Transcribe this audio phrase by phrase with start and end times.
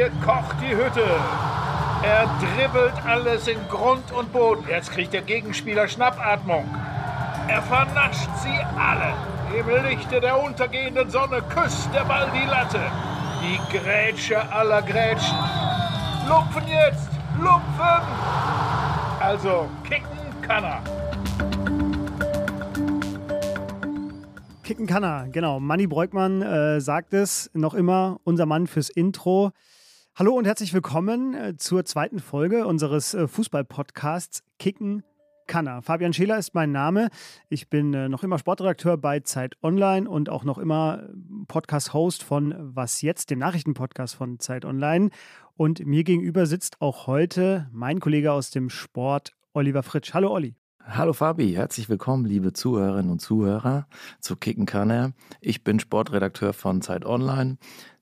[0.00, 1.04] hier kocht die Hütte.
[2.02, 4.64] Er dribbelt alles in Grund und Boden.
[4.66, 6.64] Jetzt kriegt der Gegenspieler Schnappatmung.
[7.48, 9.12] Er vernascht sie alle.
[9.54, 12.80] Im Lichte der untergehenden Sonne küsst der Ball die Latte.
[13.42, 15.36] Die Grätsche aller Grätschen.
[16.26, 17.10] Lupfen jetzt!
[17.38, 18.02] Lupfen!
[19.20, 20.82] Also, kicken kann er.
[24.62, 25.60] Kicken kann er, genau.
[25.60, 29.52] Manny Breukmann äh, sagt es noch immer, unser Mann fürs Intro.
[30.20, 35.02] Hallo und herzlich willkommen äh, zur zweiten Folge unseres äh, Fußball-Podcasts Kicken
[35.46, 35.80] kann er.
[35.80, 37.08] Fabian Scheler ist mein Name.
[37.48, 41.08] Ich bin äh, noch immer Sportredakteur bei Zeit Online und auch noch immer
[41.48, 45.08] Podcast-Host von Was Jetzt, dem Nachrichtenpodcast von Zeit Online.
[45.56, 50.12] Und mir gegenüber sitzt auch heute mein Kollege aus dem Sport, Oliver Fritsch.
[50.12, 50.54] Hallo Olli.
[50.84, 53.86] Hallo Fabi, herzlich willkommen, liebe Zuhörerinnen und Zuhörer
[54.18, 55.12] zu Kicken kann er.
[55.40, 57.58] Ich bin Sportredakteur von Zeit Online.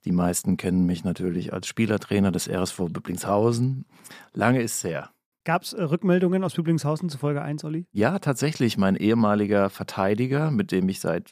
[0.09, 3.85] Die meisten kennen mich natürlich als Spielertrainer des RSV Büblingshausen.
[4.33, 5.11] Lange ist es her.
[5.45, 7.85] Gab es äh, Rückmeldungen aus Büblingshausen zu Folge 1, Olli?
[7.93, 8.79] Ja, tatsächlich.
[8.79, 11.31] Mein ehemaliger Verteidiger, mit dem ich seit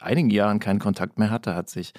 [0.00, 1.92] einigen Jahren keinen Kontakt mehr hatte, hat sich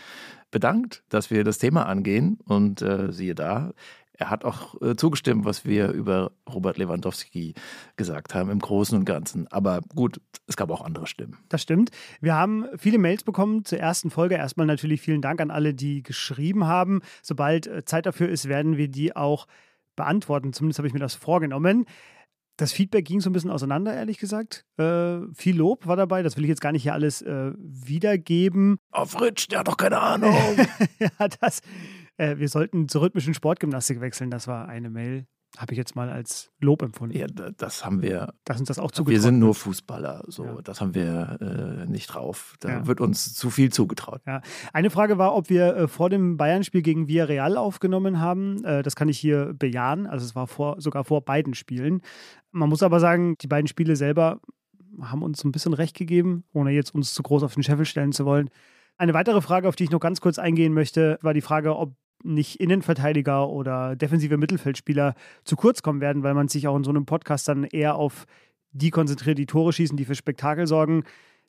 [0.51, 2.39] bedankt, dass wir das Thema angehen.
[2.43, 3.71] Und äh, siehe da,
[4.17, 7.53] er hat auch äh, zugestimmt, was wir über Robert Lewandowski
[7.95, 9.47] gesagt haben, im Großen und Ganzen.
[9.47, 11.37] Aber gut, es gab auch andere Stimmen.
[11.49, 11.91] Das stimmt.
[12.19, 14.35] Wir haben viele Mails bekommen zur ersten Folge.
[14.35, 17.01] Erstmal natürlich vielen Dank an alle, die geschrieben haben.
[17.21, 19.47] Sobald äh, Zeit dafür ist, werden wir die auch
[19.95, 20.51] beantworten.
[20.53, 21.85] Zumindest habe ich mir das vorgenommen.
[22.57, 24.65] Das Feedback ging so ein bisschen auseinander, ehrlich gesagt.
[24.77, 28.79] Äh, viel Lob war dabei, das will ich jetzt gar nicht hier alles äh, wiedergeben.
[28.89, 30.35] Auf oh, Fritsch, der hat doch keine Ahnung.
[30.99, 31.61] ja, das,
[32.17, 34.29] äh, wir sollten zur rhythmischen Sportgymnastik wechseln.
[34.29, 35.25] Das war eine Mail,
[35.57, 37.17] habe ich jetzt mal als Lob empfunden.
[37.17, 38.33] Ja, das haben wir.
[38.43, 40.61] Dass uns das auch zugetraut Wir sind nur Fußballer, so ja.
[40.61, 42.55] das haben wir äh, nicht drauf.
[42.59, 42.87] Da ja.
[42.87, 44.21] wird uns zu viel zugetraut.
[44.27, 44.41] Ja.
[44.73, 48.63] Eine Frage war, ob wir äh, vor dem Bayern-Spiel gegen Villarreal aufgenommen haben.
[48.65, 50.07] Äh, das kann ich hier bejahen.
[50.07, 52.01] Also es war vor, sogar vor beiden Spielen.
[52.51, 54.41] Man muss aber sagen, die beiden Spiele selber
[55.01, 58.11] haben uns ein bisschen recht gegeben, ohne jetzt uns zu groß auf den Scheffel stellen
[58.11, 58.49] zu wollen.
[58.97, 61.93] Eine weitere Frage, auf die ich noch ganz kurz eingehen möchte, war die Frage, ob
[62.27, 66.91] nicht Innenverteidiger oder defensive Mittelfeldspieler zu kurz kommen werden, weil man sich auch in so
[66.91, 68.25] einem Podcast dann eher auf
[68.71, 71.03] die konzentriert, die Tore schießen, die für Spektakel sorgen.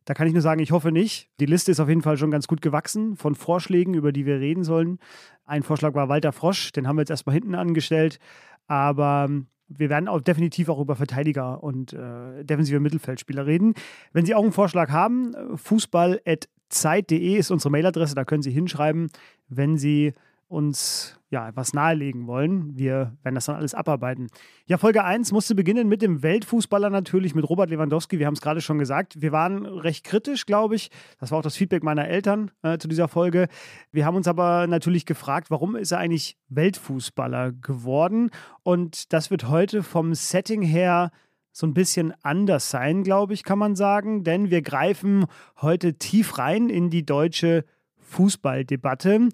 [0.04, 1.28] Da kann ich nur sagen, ich hoffe nicht.
[1.38, 4.40] Die Liste ist auf jeden Fall schon ganz gut gewachsen von Vorschlägen, über die wir
[4.40, 4.98] reden sollen.
[5.44, 8.18] Ein Vorschlag war Walter Frosch, den haben wir jetzt erstmal hinten angestellt.
[8.66, 9.28] Aber
[9.68, 13.74] wir werden auch definitiv auch über Verteidiger und äh, defensive Mittelfeldspieler reden.
[14.12, 19.08] Wenn Sie auch einen Vorschlag haben, fußball.zeit.de ist unsere Mailadresse, da können Sie hinschreiben,
[19.48, 20.14] wenn Sie
[20.48, 22.76] uns ja etwas nahelegen wollen.
[22.76, 24.28] Wir werden das dann alles abarbeiten.
[24.66, 28.18] Ja, Folge 1 musste beginnen mit dem Weltfußballer natürlich, mit Robert Lewandowski.
[28.18, 29.20] Wir haben es gerade schon gesagt.
[29.20, 30.90] Wir waren recht kritisch, glaube ich.
[31.20, 33.48] Das war auch das Feedback meiner Eltern äh, zu dieser Folge.
[33.92, 38.30] Wir haben uns aber natürlich gefragt, warum ist er eigentlich Weltfußballer geworden?
[38.62, 41.10] Und das wird heute vom Setting her
[41.52, 44.24] so ein bisschen anders sein, glaube ich, kann man sagen.
[44.24, 45.26] Denn wir greifen
[45.60, 47.64] heute tief rein in die deutsche
[47.98, 49.28] Fußballdebatte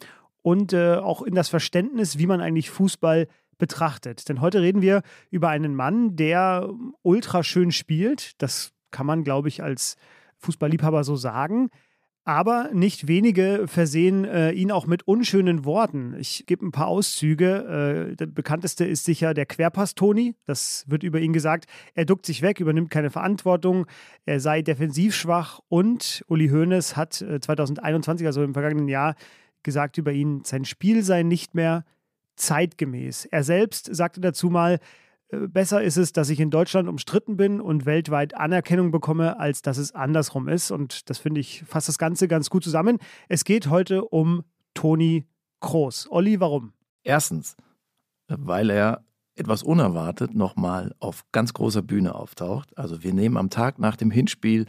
[0.45, 4.29] und äh, auch in das Verständnis, wie man eigentlich Fußball betrachtet.
[4.29, 5.01] Denn heute reden wir
[5.31, 6.69] über einen Mann, der
[7.01, 8.43] ultra schön spielt.
[8.43, 9.97] Das kann man, glaube ich, als
[10.41, 11.71] Fußballliebhaber so sagen.
[12.27, 16.15] Aber nicht wenige versehen äh, ihn auch mit unschönen Worten.
[16.19, 18.11] Ich gebe ein paar Auszüge.
[18.13, 20.35] Äh, der bekannteste ist sicher der Querpass-Toni.
[20.45, 21.65] Das wird über ihn gesagt.
[21.95, 23.87] Er duckt sich weg, übernimmt keine Verantwortung.
[24.27, 25.61] Er sei defensiv schwach.
[25.69, 29.15] Und Uli Hoeneß hat äh, 2021, also im vergangenen Jahr,
[29.65, 31.85] gesagt über ihn, sein Spiel sei nicht mehr
[32.37, 33.27] zeitgemäß.
[33.27, 34.79] Er selbst sagte dazu mal,
[35.29, 39.63] äh, besser ist es, dass ich in Deutschland umstritten bin und weltweit Anerkennung bekomme, als
[39.63, 40.71] dass es andersrum ist.
[40.71, 42.99] Und das finde ich fasst das Ganze ganz gut zusammen.
[43.29, 45.25] Es geht heute um Toni
[45.61, 46.09] Kroos.
[46.11, 46.73] Olli, warum?
[47.03, 47.57] Erstens,
[48.29, 49.05] weil er
[49.37, 52.77] etwas unerwartet nochmal auf ganz großer Bühne auftaucht.
[52.79, 54.67] Also wir nehmen am Tag nach dem Hinspiel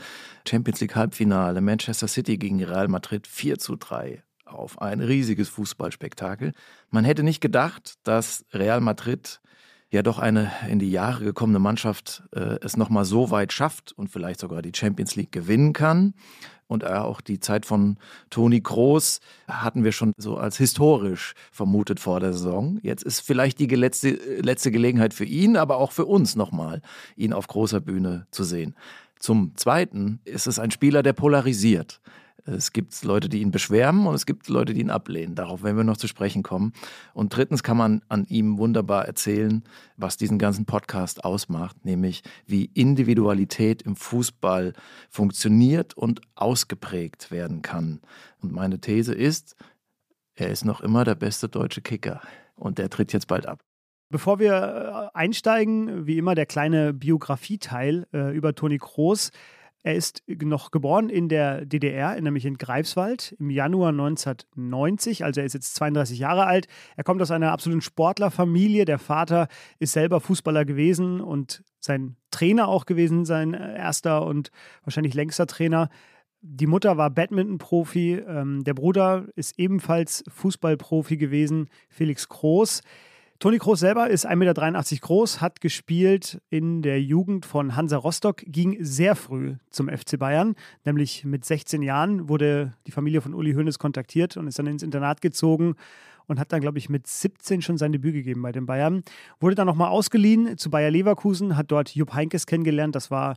[0.48, 4.82] Champions League Halbfinale Manchester City gegen Real Madrid 4 zu 3 auf.
[4.82, 6.54] Ein riesiges Fußballspektakel.
[6.90, 9.42] Man hätte nicht gedacht, dass Real Madrid
[9.92, 14.10] ja doch eine in die Jahre gekommene Mannschaft äh, es nochmal so weit schafft und
[14.10, 16.14] vielleicht sogar die Champions League gewinnen kann.
[16.68, 17.98] Und äh, auch die Zeit von
[18.30, 22.80] Toni Kroos hatten wir schon so als historisch vermutet vor der Saison.
[22.82, 24.10] Jetzt ist vielleicht die letzte,
[24.42, 26.82] letzte Gelegenheit für ihn, aber auch für uns nochmal,
[27.16, 28.76] ihn auf großer Bühne zu sehen.
[29.20, 32.02] Zum Zweiten ist es ein Spieler, der polarisiert.
[32.46, 35.34] Es gibt Leute, die ihn beschwärmen und es gibt Leute, die ihn ablehnen.
[35.34, 36.74] Darauf werden wir noch zu sprechen kommen.
[37.14, 39.64] Und drittens kann man an ihm wunderbar erzählen,
[39.98, 44.74] was diesen ganzen Podcast ausmacht, nämlich wie Individualität im Fußball
[45.10, 48.02] funktioniert und ausgeprägt werden kann.
[48.42, 49.56] Und meine These ist,
[50.36, 52.22] er ist noch immer der beste deutsche Kicker.
[52.56, 53.60] und der tritt jetzt bald ab.
[54.10, 59.32] Bevor wir äh, einsteigen, wie immer der kleine Biografieteil äh, über Toni Kroos.
[59.86, 65.24] Er ist noch geboren in der DDR, nämlich in Greifswald im Januar 1990.
[65.24, 66.66] Also er ist jetzt 32 Jahre alt.
[66.98, 68.86] Er kommt aus einer absoluten Sportlerfamilie.
[68.86, 69.48] Der Vater
[69.78, 74.50] ist selber Fußballer gewesen und sein Trainer auch gewesen, sein äh, erster und
[74.86, 75.90] wahrscheinlich längster Trainer.
[76.42, 78.24] Die Mutter war Badminton-Profi.
[78.28, 82.82] Ähm, der Bruder ist ebenfalls Fußballprofi gewesen, Felix Groß.
[83.40, 88.38] Toni Kroos selber ist 1,83 Meter groß, hat gespielt in der Jugend von Hansa Rostock,
[88.48, 90.56] ging sehr früh zum FC Bayern,
[90.86, 94.84] nämlich mit 16 Jahren wurde die Familie von Uli Hoeneß kontaktiert und ist dann ins
[94.84, 95.76] Internat gezogen
[96.28, 99.04] und hat dann, glaube ich, mit 17 schon sein Debüt gegeben bei den Bayern.
[99.42, 103.36] Wurde dann nochmal ausgeliehen zu Bayer Leverkusen, hat dort Jupp Heinkes kennengelernt, das war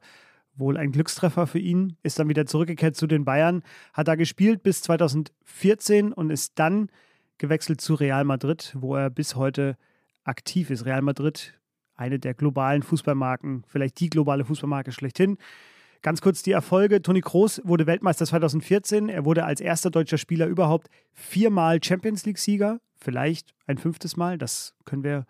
[0.55, 3.63] wohl ein Glückstreffer für ihn, ist dann wieder zurückgekehrt zu den Bayern,
[3.93, 6.89] hat da gespielt bis 2014 und ist dann
[7.39, 9.77] gewechselt zu Real Madrid, wo er bis heute
[10.29, 10.85] aktiv ist.
[10.85, 11.59] Real Madrid,
[11.95, 15.39] eine der globalen Fußballmarken, vielleicht die globale Fußballmarke schlechthin.
[16.01, 17.03] Ganz kurz die Erfolge.
[17.03, 19.09] Toni Kroos wurde Weltmeister 2014.
[19.09, 22.81] Er wurde als erster deutscher Spieler überhaupt viermal Champions League-Sieger.
[22.95, 25.27] Vielleicht ein fünftes Mal, das können wir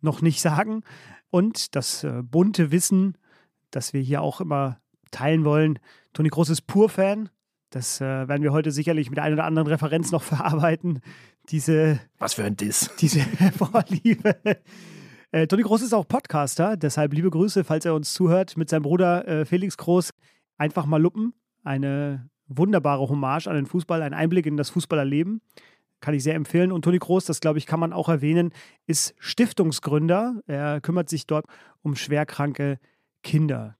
[0.00, 0.82] noch nicht sagen.
[1.30, 3.16] Und das äh, bunte Wissen,
[3.70, 4.80] das wir hier auch immer
[5.10, 5.78] teilen wollen.
[6.12, 7.30] Toni Kroos ist Pur-Fan.
[7.70, 11.00] Das äh, werden wir heute sicherlich mit einer oder anderen Referenz noch verarbeiten
[11.50, 12.00] diese.
[12.18, 12.90] Was für ein Diss.
[13.00, 13.20] Diese
[13.56, 14.36] Vorliebe.
[15.32, 18.82] Äh, Toni Groß ist auch Podcaster, deshalb liebe Grüße, falls er uns zuhört, mit seinem
[18.82, 20.10] Bruder äh, Felix Groß.
[20.58, 21.34] Einfach mal luppen.
[21.62, 25.40] Eine wunderbare Hommage an den Fußball, ein Einblick in das Fußballerleben.
[26.00, 26.72] Kann ich sehr empfehlen.
[26.72, 28.52] Und Toni Groß, das glaube ich, kann man auch erwähnen,
[28.86, 30.42] ist Stiftungsgründer.
[30.46, 31.46] Er kümmert sich dort
[31.82, 32.78] um schwerkranke
[33.22, 33.76] Kinder.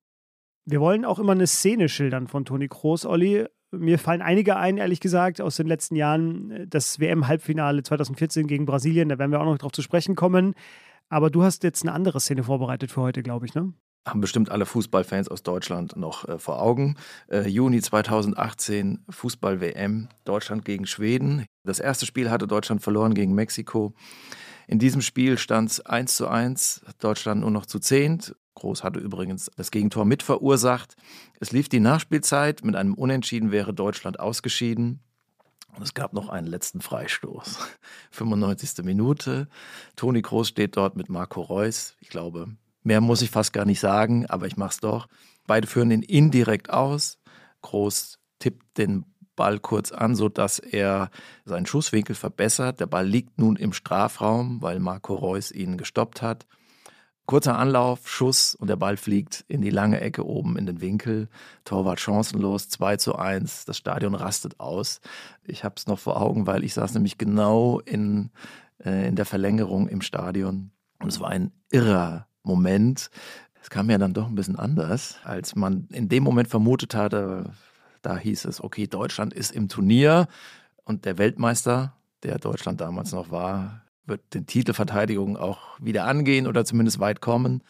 [0.67, 3.47] Wir wollen auch immer eine Szene schildern von Toni Groß, Olli.
[3.73, 6.67] Mir fallen einige ein, ehrlich gesagt, aus den letzten Jahren.
[6.69, 10.55] Das WM-Halbfinale 2014 gegen Brasilien, da werden wir auch noch drauf zu sprechen kommen.
[11.09, 13.73] Aber du hast jetzt eine andere Szene vorbereitet für heute, glaube ich, ne?
[14.07, 16.97] Haben bestimmt alle Fußballfans aus Deutschland noch äh, vor Augen.
[17.29, 21.45] Äh, Juni 2018 Fußball-WM, Deutschland gegen Schweden.
[21.65, 23.93] Das erste Spiel hatte Deutschland verloren gegen Mexiko.
[24.67, 28.33] In diesem Spiel stand es 1 zu 1, Deutschland nur noch zu 10.
[28.61, 30.95] Groß hatte übrigens das Gegentor mit verursacht.
[31.41, 32.63] Es lief die Nachspielzeit.
[32.63, 35.01] Mit einem Unentschieden wäre Deutschland ausgeschieden.
[35.75, 37.59] Und es gab noch einen letzten Freistoß.
[38.11, 38.85] 95.
[38.85, 39.49] Minute.
[39.97, 41.97] Toni Groß steht dort mit Marco Reus.
[42.01, 42.49] Ich glaube,
[42.83, 45.07] mehr muss ich fast gar nicht sagen, aber ich mache es doch.
[45.47, 47.19] Beide führen ihn indirekt aus.
[47.63, 49.07] Groß tippt den
[49.37, 51.11] Ball kurz an, sodass er
[51.47, 52.79] seinen Schusswinkel verbessert.
[52.79, 56.47] Der Ball liegt nun im Strafraum, weil Marco Reus ihn gestoppt hat.
[57.31, 61.29] Kurzer Anlauf, Schuss und der Ball fliegt in die lange Ecke oben in den Winkel.
[61.65, 63.67] Torwart chancenlos, 2 zu 1.
[63.67, 65.01] Das Stadion rastet aus.
[65.45, 68.31] Ich habe es noch vor Augen, weil ich saß nämlich genau in,
[68.85, 70.73] äh, in der Verlängerung im Stadion.
[70.99, 73.13] Und es war ein irrer Moment.
[73.63, 77.53] Es kam ja dann doch ein bisschen anders, als man in dem Moment vermutet hatte.
[78.03, 80.27] Da hieß es, okay, Deutschland ist im Turnier
[80.83, 81.95] und der Weltmeister,
[82.25, 87.63] der Deutschland damals noch war, wird den Titelverteidigung auch wieder angehen oder zumindest weit kommen.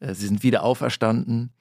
[0.00, 1.52] Äh, sie sind wieder auferstanden.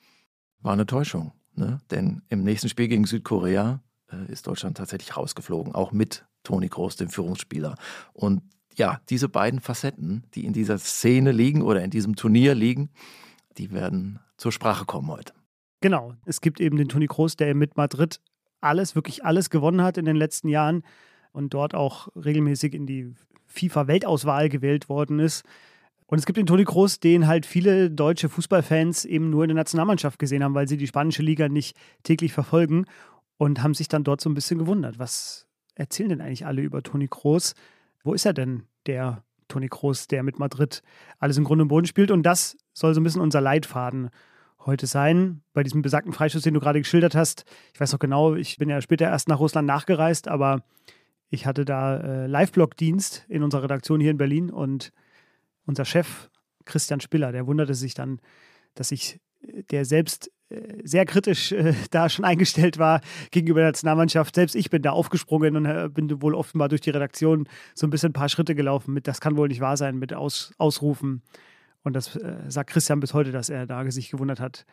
[0.60, 1.80] War eine Täuschung, ne?
[1.92, 3.82] denn im nächsten Spiel gegen Südkorea
[4.12, 7.76] äh, ist Deutschland tatsächlich rausgeflogen, auch mit Toni Kroos, dem Führungsspieler.
[8.14, 8.42] Und
[8.76, 12.90] ja, diese beiden Facetten, die in dieser Szene liegen oder in diesem Turnier liegen,
[13.58, 15.34] die werden zur Sprache kommen heute.
[15.82, 18.20] Genau, es gibt eben den Toni Kroos, der mit Madrid
[18.60, 20.84] alles, wirklich alles gewonnen hat in den letzten Jahren
[21.32, 23.14] und dort auch regelmäßig in die
[23.56, 25.44] FIFA-Weltauswahl gewählt worden ist.
[26.08, 29.56] Und es gibt den Toni Kroos, den halt viele deutsche Fußballfans eben nur in der
[29.56, 32.86] Nationalmannschaft gesehen haben, weil sie die spanische Liga nicht täglich verfolgen
[33.38, 35.00] und haben sich dann dort so ein bisschen gewundert.
[35.00, 37.56] Was erzählen denn eigentlich alle über Toni Kroos?
[38.04, 40.84] Wo ist er denn, der Toni Kroos, der mit Madrid
[41.20, 42.12] alles im Grunde und Boden spielt?
[42.12, 44.10] Und das soll so ein bisschen unser Leitfaden
[44.66, 45.42] heute sein.
[45.54, 47.46] Bei diesem besagten Freischuss, den du gerade geschildert hast.
[47.74, 50.64] Ich weiß noch genau, ich bin ja später erst nach Russland nachgereist, aber
[51.30, 54.92] ich hatte da äh, Live-Blog-Dienst in unserer Redaktion hier in Berlin und
[55.66, 56.30] unser Chef
[56.66, 58.20] Christian Spiller, der wunderte sich dann,
[58.74, 63.02] dass ich, äh, der selbst äh, sehr kritisch äh, da schon eingestellt war
[63.32, 64.36] gegenüber der Nationalmannschaft.
[64.36, 67.90] Selbst ich bin da aufgesprungen und äh, bin wohl offenbar durch die Redaktion so ein
[67.90, 71.24] bisschen ein paar Schritte gelaufen mit, das kann wohl nicht wahr sein, mit Aus, Ausrufen.
[71.84, 74.66] Und das äh, sagt Christian bis heute, dass er da sich gewundert hat,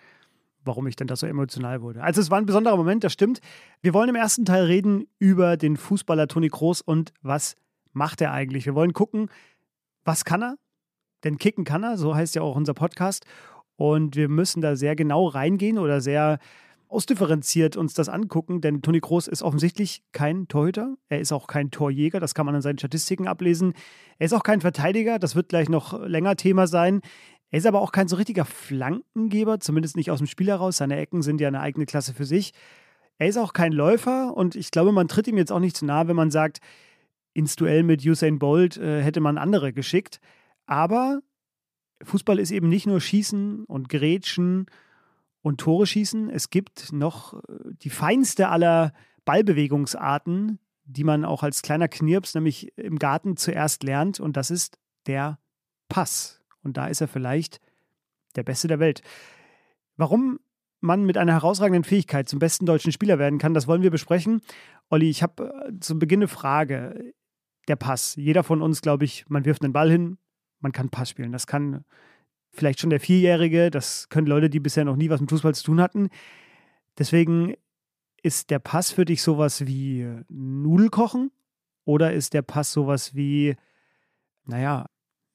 [0.64, 2.02] warum ich denn da so emotional wurde.
[2.02, 3.40] Also es war ein besonderer Moment, das stimmt.
[3.81, 7.57] Wir wollen im ersten Teil reden über den Fußballer Toni Kroos und was
[7.92, 8.66] macht er eigentlich.
[8.66, 9.28] Wir wollen gucken,
[10.04, 10.57] was kann er?
[11.25, 13.25] Denn kicken kann er, so heißt ja auch unser Podcast.
[13.76, 16.38] Und wir müssen da sehr genau reingehen oder sehr
[16.92, 20.97] ausdifferenziert uns das angucken, denn Toni Kroos ist offensichtlich kein Torhüter.
[21.09, 23.73] Er ist auch kein Torjäger, das kann man an seinen Statistiken ablesen.
[24.19, 27.00] Er ist auch kein Verteidiger, das wird gleich noch länger Thema sein.
[27.52, 30.78] Er ist aber auch kein so richtiger Flankengeber, zumindest nicht aus dem Spiel heraus.
[30.78, 32.54] Seine Ecken sind ja eine eigene Klasse für sich.
[33.18, 35.85] Er ist auch kein Läufer und ich glaube, man tritt ihm jetzt auch nicht zu
[35.85, 36.61] nahe, wenn man sagt,
[37.35, 40.18] ins Duell mit Usain Bolt äh, hätte man andere geschickt.
[40.64, 41.21] Aber
[42.02, 44.66] Fußball ist eben nicht nur Schießen und Grätschen
[45.42, 46.30] und Tore schießen.
[46.30, 47.40] Es gibt noch äh,
[47.82, 48.94] die feinste aller
[49.26, 54.21] Ballbewegungsarten, die man auch als kleiner Knirps, nämlich im Garten zuerst lernt.
[54.21, 55.38] Und das ist der
[55.90, 56.41] Pass.
[56.62, 57.61] Und da ist er vielleicht
[58.37, 59.02] der Beste der Welt.
[59.97, 60.40] Warum
[60.81, 64.40] man mit einer herausragenden Fähigkeit zum besten deutschen Spieler werden kann, das wollen wir besprechen.
[64.90, 67.14] Olli, ich habe äh, zum Beginn eine Frage.
[67.69, 68.16] Der Pass.
[68.16, 70.19] Jeder von uns, glaube ich, man wirft einen Ball hin,
[70.59, 71.31] man kann Pass spielen.
[71.31, 71.85] Das kann
[72.50, 75.62] vielleicht schon der Vierjährige, das können Leute, die bisher noch nie was mit Fußball zu
[75.62, 76.09] tun hatten.
[76.99, 77.54] Deswegen
[78.21, 81.31] ist der Pass für dich sowas wie Nudelkochen
[81.85, 83.54] oder ist der Pass sowas wie,
[84.45, 84.87] naja,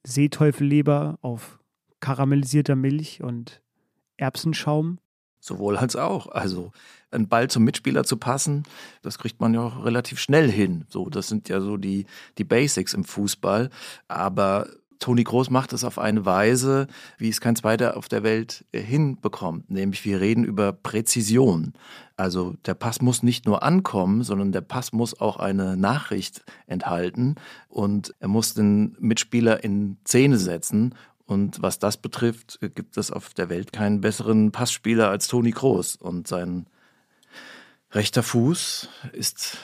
[0.08, 1.60] Seeteufelleber auf
[2.00, 3.62] karamellisierter Milch und
[4.18, 5.00] Erbsenschaum?
[5.40, 6.28] Sowohl als auch.
[6.28, 6.72] Also
[7.12, 8.64] einen Ball zum Mitspieler zu passen,
[9.02, 10.86] das kriegt man ja auch relativ schnell hin.
[10.90, 12.06] So, das sind ja so die,
[12.38, 13.70] die Basics im Fußball.
[14.08, 14.68] Aber
[15.00, 16.88] Toni Groß macht es auf eine Weise,
[17.18, 19.70] wie es kein zweiter auf der Welt äh, hinbekommt.
[19.70, 21.74] Nämlich wir reden über Präzision.
[22.16, 27.36] Also der Pass muss nicht nur ankommen, sondern der Pass muss auch eine Nachricht enthalten
[27.70, 30.96] und er muss den Mitspieler in Szene setzen.
[31.26, 35.98] Und was das betrifft, gibt es auf der Welt keinen besseren Passspieler als Toni Groß.
[35.98, 36.68] Und sein
[37.92, 39.58] rechter Fuß ist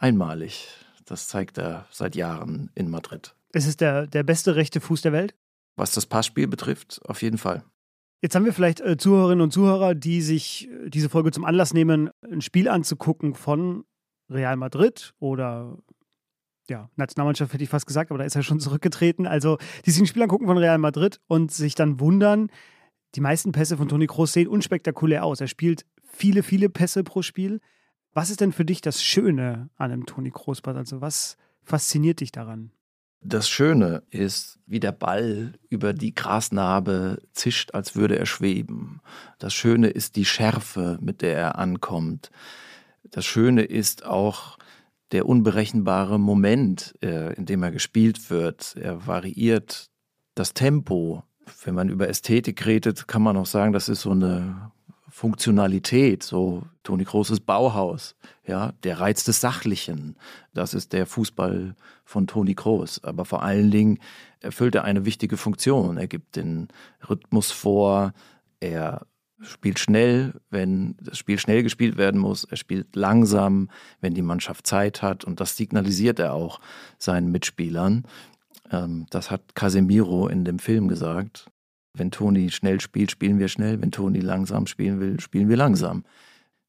[0.00, 0.66] einmalig.
[1.04, 3.35] Das zeigt er seit Jahren in Madrid.
[3.52, 5.34] Es ist der, der beste rechte Fuß der Welt?
[5.76, 7.64] Was das Passspiel betrifft, auf jeden Fall.
[8.22, 11.74] Jetzt haben wir vielleicht äh, Zuhörerinnen und Zuhörer, die sich äh, diese Folge zum Anlass
[11.74, 13.84] nehmen, ein Spiel anzugucken von
[14.30, 15.78] Real Madrid oder
[16.68, 19.26] ja, Nationalmannschaft hätte ich fast gesagt, aber da ist er schon zurückgetreten.
[19.26, 22.50] Also, die sich ein Spiel angucken von Real Madrid und sich dann wundern,
[23.14, 25.40] die meisten Pässe von Toni Kroos sehen unspektakulär aus.
[25.40, 27.60] Er spielt viele, viele Pässe pro Spiel.
[28.12, 30.76] Was ist denn für dich das Schöne an einem Toni Kroos-Pass?
[30.76, 32.72] Also, was fasziniert dich daran?
[33.20, 39.00] Das Schöne ist, wie der Ball über die Grasnarbe zischt, als würde er schweben.
[39.38, 42.30] Das Schöne ist die Schärfe, mit der er ankommt.
[43.04, 44.58] Das Schöne ist auch
[45.12, 48.76] der unberechenbare Moment, äh, in dem er gespielt wird.
[48.76, 49.90] Er variiert
[50.34, 51.22] das Tempo.
[51.64, 54.72] Wenn man über Ästhetik redet, kann man auch sagen, das ist so eine
[55.16, 60.14] Funktionalität, so Toni Großes Bauhaus, ja, der Reiz des Sachlichen.
[60.52, 63.02] Das ist der Fußball von Toni Groß.
[63.02, 63.98] Aber vor allen Dingen
[64.40, 65.96] erfüllt er eine wichtige Funktion.
[65.96, 66.68] Er gibt den
[67.08, 68.12] Rhythmus vor,
[68.60, 69.06] er
[69.40, 72.44] spielt schnell, wenn das Spiel schnell gespielt werden muss.
[72.44, 73.70] Er spielt langsam,
[74.02, 75.24] wenn die Mannschaft Zeit hat.
[75.24, 76.60] Und das signalisiert er auch
[76.98, 78.04] seinen Mitspielern.
[78.70, 81.50] Ähm, das hat Casemiro in dem Film gesagt.
[81.98, 83.80] Wenn Toni schnell spielt, spielen wir schnell.
[83.80, 86.04] Wenn Toni langsam spielen will, spielen wir langsam.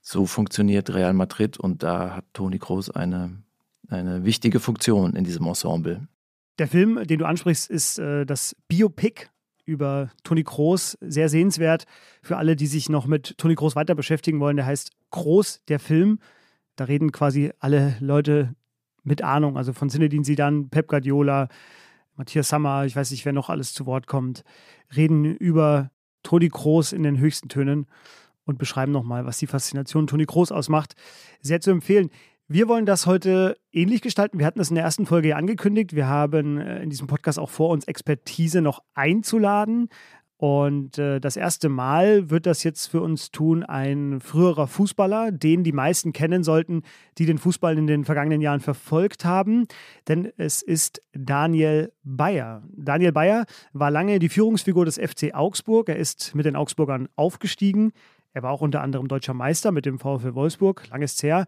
[0.01, 3.43] So funktioniert Real Madrid und da hat Toni Kroos eine,
[3.89, 6.07] eine wichtige Funktion in diesem Ensemble.
[6.59, 9.27] Der Film, den du ansprichst, ist äh, das Biopic
[9.65, 10.97] über Toni Kroos.
[11.01, 11.85] Sehr sehenswert
[12.21, 14.55] für alle, die sich noch mit Toni Kroos weiter beschäftigen wollen.
[14.55, 16.19] Der heißt Kroos, der Film.
[16.77, 18.55] Da reden quasi alle Leute
[19.03, 21.47] mit Ahnung, also von Zinedine Zidane, Pep Guardiola,
[22.17, 24.43] Matthias Sammer, ich weiß nicht, wer noch alles zu Wort kommt,
[24.95, 25.91] reden über
[26.23, 27.85] Toni Kroos in den höchsten Tönen
[28.43, 30.95] und beschreiben nochmal, was die Faszination Toni Kroos ausmacht.
[31.41, 32.09] Sehr zu empfehlen.
[32.49, 34.39] Wir wollen das heute ähnlich gestalten.
[34.39, 35.93] Wir hatten das in der ersten Folge ja angekündigt.
[35.93, 39.89] Wir haben äh, in diesem Podcast auch vor, uns Expertise noch einzuladen.
[40.37, 45.63] Und äh, das erste Mal wird das jetzt für uns tun ein früherer Fußballer, den
[45.63, 46.83] die meisten kennen sollten,
[47.17, 49.65] die den Fußball in den vergangenen Jahren verfolgt haben.
[50.07, 52.61] Denn es ist Daniel Bayer.
[52.75, 55.89] Daniel Bayer war lange die Führungsfigur des FC Augsburg.
[55.89, 57.91] Er ist mit den Augsburgern aufgestiegen.
[58.33, 60.87] Er war auch unter anderem deutscher Meister mit dem VfL Wolfsburg.
[60.89, 61.47] Langes her.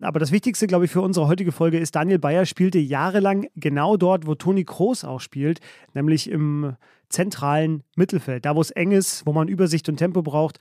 [0.00, 3.96] Aber das Wichtigste, glaube ich, für unsere heutige Folge ist, Daniel Bayer spielte jahrelang genau
[3.96, 5.60] dort, wo Toni Kroos auch spielt,
[5.94, 6.76] nämlich im
[7.08, 10.58] zentralen Mittelfeld, da wo es eng ist, wo man Übersicht und Tempo braucht.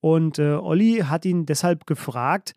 [0.00, 2.54] Und äh, Olli hat ihn deshalb gefragt,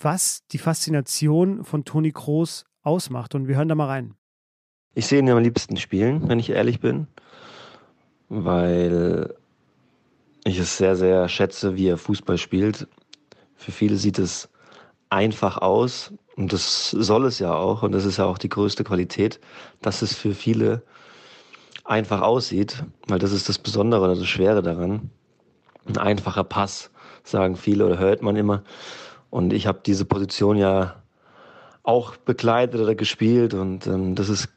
[0.00, 3.34] was die Faszination von Toni Kroos ausmacht.
[3.34, 4.14] Und wir hören da mal rein.
[4.94, 7.08] Ich sehe ihn am liebsten spielen, wenn ich ehrlich bin,
[8.28, 9.34] weil
[10.44, 12.86] ich es sehr, sehr schätze, wie er Fußball spielt.
[13.56, 14.50] Für viele sieht es
[15.10, 18.84] einfach aus und das soll es ja auch und das ist ja auch die größte
[18.84, 19.40] Qualität,
[19.80, 20.82] dass es für viele
[21.84, 25.10] einfach aussieht, weil das ist das Besondere oder das Schwere daran.
[25.86, 26.90] Ein einfacher Pass
[27.22, 28.62] sagen viele oder hört man immer.
[29.30, 31.02] Und ich habe diese Position ja
[31.82, 34.48] auch begleitet oder gespielt und ähm, das ist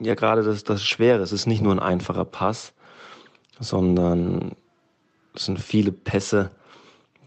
[0.00, 1.22] ja gerade das, das Schwere.
[1.22, 2.72] Es ist nicht nur ein einfacher Pass,
[3.60, 4.56] sondern
[5.34, 6.50] es sind viele Pässe,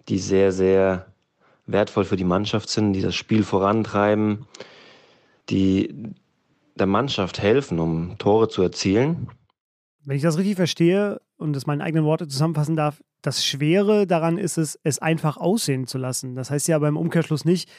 [0.10, 1.08] die sehr, sehr
[1.66, 4.46] wertvoll für die Mannschaft sind, die das Spiel vorantreiben,
[5.50, 6.14] die
[6.76, 9.30] der Mannschaft helfen, um Tore zu erzielen.
[10.06, 14.38] Wenn ich das richtig verstehe und das meine eigenen Worte zusammenfassen darf, das Schwere daran
[14.38, 16.36] ist es, es einfach aussehen zu lassen.
[16.36, 17.70] Das heißt ja beim Umkehrschluss nicht,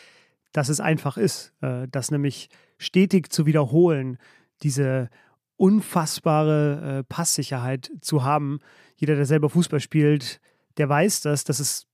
[0.53, 4.19] dass es einfach ist, äh, das nämlich stetig zu wiederholen,
[4.63, 5.09] diese
[5.57, 8.59] unfassbare äh, Passsicherheit zu haben.
[8.97, 10.41] Jeder, der selber Fußball spielt,
[10.79, 11.87] der weiß das, dass es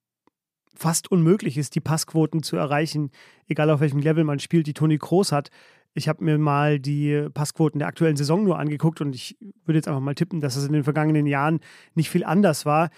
[0.74, 3.10] fast unmöglich ist, die Passquoten zu erreichen,
[3.46, 5.50] egal auf welchem Level man spielt, die Toni Kroos hat.
[5.94, 9.88] Ich habe mir mal die Passquoten der aktuellen Saison nur angeguckt und ich würde jetzt
[9.88, 11.60] einfach mal tippen, dass es in den vergangenen Jahren
[11.94, 12.90] nicht viel anders war.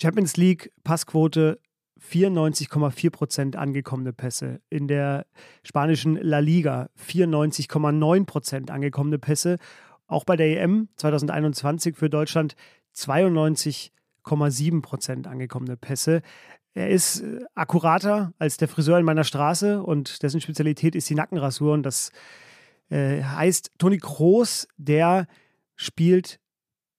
[0.00, 1.58] Champions League Passquote
[2.00, 4.60] 94,4 Prozent angekommene Pässe.
[4.70, 5.26] In der
[5.64, 9.58] spanischen La Liga 94,9 Prozent angekommene Pässe.
[10.06, 12.54] Auch bei der EM 2021 für Deutschland
[12.94, 16.22] 92,7 Prozent angekommene Pässe.
[16.74, 21.14] Er ist äh, akkurater als der Friseur in meiner Straße und dessen Spezialität ist die
[21.14, 21.72] Nackenrasur.
[21.72, 22.12] Und das
[22.90, 25.26] äh, heißt, Toni Kroos, der
[25.76, 26.40] spielt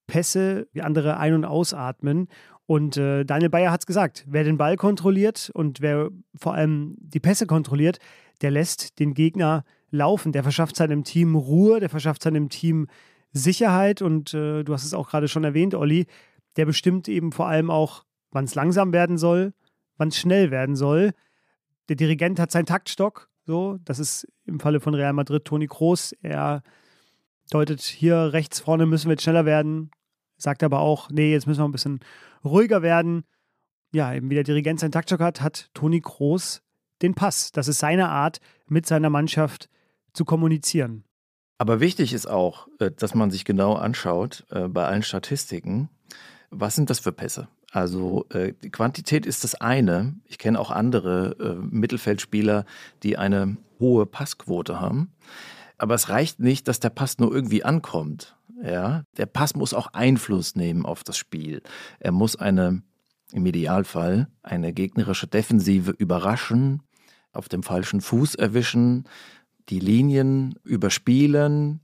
[0.08, 2.28] Pässe, wie andere ein- und ausatmen.
[2.66, 6.96] Und äh, Daniel Bayer hat es gesagt, wer den Ball kontrolliert und wer vor allem
[7.00, 7.98] die Pässe kontrolliert,
[8.42, 10.32] der lässt den Gegner laufen.
[10.32, 12.88] Der verschafft seinem Team Ruhe, der verschafft seinem Team
[13.32, 14.02] Sicherheit.
[14.02, 16.06] Und äh, du hast es auch gerade schon erwähnt, Olli,
[16.58, 19.54] der bestimmt eben vor allem auch, wann es langsam werden soll,
[19.98, 21.12] wann es schnell werden soll.
[21.88, 26.14] Der Dirigent hat seinen Taktstock, so, das ist im Falle von Real Madrid Toni Kroos.
[26.22, 26.62] Er
[27.50, 29.92] deutet hier rechts vorne müssen wir jetzt schneller werden,
[30.38, 32.00] sagt aber auch, nee, jetzt müssen wir ein bisschen
[32.44, 33.24] ruhiger werden.
[33.92, 36.62] Ja, eben wie der Dirigent seinen Taktstock hat, hat Toni Kroos
[37.02, 37.52] den Pass.
[37.52, 39.70] Das ist seine Art, mit seiner Mannschaft
[40.14, 41.06] zu kommunizieren.
[41.58, 45.90] Aber wichtig ist auch, äh, dass man sich genau anschaut äh, bei allen Statistiken,
[46.52, 47.48] was sind das für Pässe?
[47.72, 50.16] Also äh, Quantität ist das eine.
[50.26, 52.66] Ich kenne auch andere äh, Mittelfeldspieler,
[53.04, 55.12] die eine hohe Passquote haben.
[55.78, 58.36] Aber es reicht nicht, dass der Pass nur irgendwie ankommt.
[58.62, 61.62] Ja, der Pass muss auch Einfluss nehmen auf das Spiel.
[62.00, 62.82] Er muss eine,
[63.32, 66.84] im Idealfall, eine gegnerische Defensive überraschen,
[67.32, 69.08] auf dem falschen Fuß erwischen,
[69.70, 71.80] die Linien überspielen.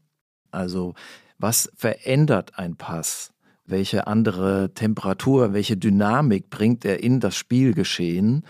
[0.51, 0.95] Also,
[1.37, 3.31] was verändert ein Pass?
[3.65, 8.45] Welche andere Temperatur, welche Dynamik bringt er in das Spielgeschehen?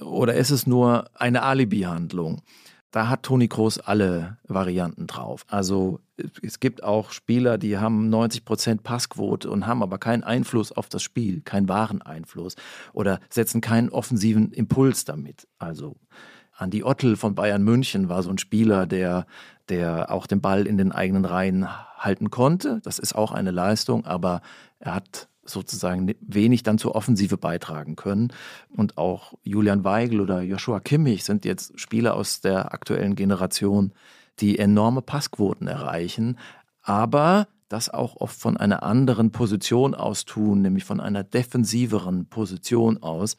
[0.00, 2.42] Oder ist es nur eine Alibi-Handlung?
[2.90, 5.44] Da hat Toni Kroos alle Varianten drauf.
[5.48, 6.00] Also
[6.42, 10.90] es gibt auch Spieler, die haben 90 Prozent Passquote und haben aber keinen Einfluss auf
[10.90, 12.54] das Spiel, keinen wahren Einfluss
[12.92, 15.48] oder setzen keinen offensiven Impuls damit.
[15.58, 15.96] Also
[16.54, 19.26] Andi Ottel von Bayern München war so ein Spieler, der,
[19.72, 22.80] der auch den Ball in den eigenen Reihen halten konnte.
[22.84, 24.42] Das ist auch eine Leistung, aber
[24.78, 28.32] er hat sozusagen wenig dann zur Offensive beitragen können.
[28.68, 33.92] Und auch Julian Weigel oder Joshua Kimmich sind jetzt Spieler aus der aktuellen Generation,
[34.40, 36.38] die enorme Passquoten erreichen,
[36.82, 43.02] aber das auch oft von einer anderen Position aus tun, nämlich von einer defensiveren Position
[43.02, 43.38] aus.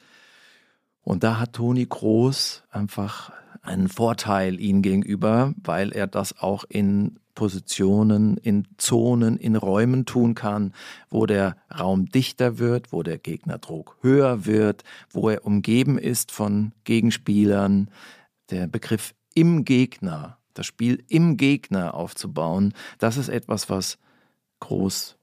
[1.04, 3.32] Und da hat Toni Groß einfach
[3.64, 10.36] einen Vorteil ihnen gegenüber, weil er das auch in Positionen, in Zonen, in Räumen tun
[10.36, 10.74] kann,
[11.10, 16.74] wo der Raum dichter wird, wo der Gegnerdruck höher wird, wo er umgeben ist von
[16.84, 17.90] Gegenspielern.
[18.52, 23.98] Der Begriff im Gegner, das Spiel im Gegner aufzubauen, das ist etwas, was
[24.60, 25.18] groß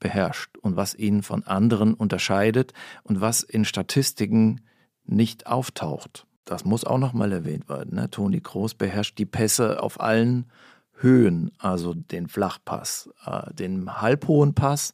[0.00, 4.60] beherrscht und was ihn von anderen unterscheidet und was in Statistiken
[5.06, 6.26] nicht auftaucht.
[6.44, 7.94] Das muss auch nochmal erwähnt werden.
[7.94, 8.10] Ne?
[8.10, 10.50] Toni Kroos beherrscht die Pässe auf allen
[10.96, 14.92] Höhen, also den Flachpass, äh, den halbhohen Pass,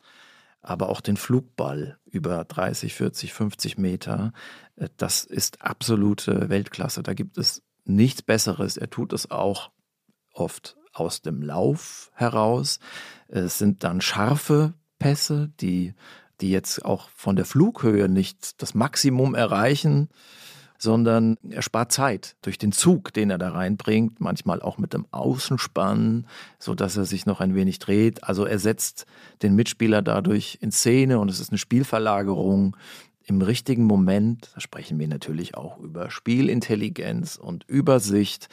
[0.62, 4.32] aber auch den Flugball über 30, 40, 50 Meter.
[4.76, 7.02] Äh, das ist absolute Weltklasse.
[7.02, 8.76] Da gibt es nichts Besseres.
[8.76, 9.70] Er tut es auch
[10.32, 12.78] oft aus dem Lauf heraus.
[13.28, 15.94] Es sind dann scharfe Pässe, die
[16.40, 20.08] die jetzt auch von der Flughöhe nicht das Maximum erreichen,
[20.82, 25.06] sondern er spart Zeit durch den Zug, den er da reinbringt, manchmal auch mit dem
[25.10, 26.26] Außenspann,
[26.58, 28.24] so dass er sich noch ein wenig dreht.
[28.24, 29.04] Also er setzt
[29.42, 32.78] den Mitspieler dadurch in Szene und es ist eine Spielverlagerung
[33.22, 34.50] im richtigen Moment.
[34.54, 38.48] Da sprechen wir natürlich auch über Spielintelligenz und Übersicht.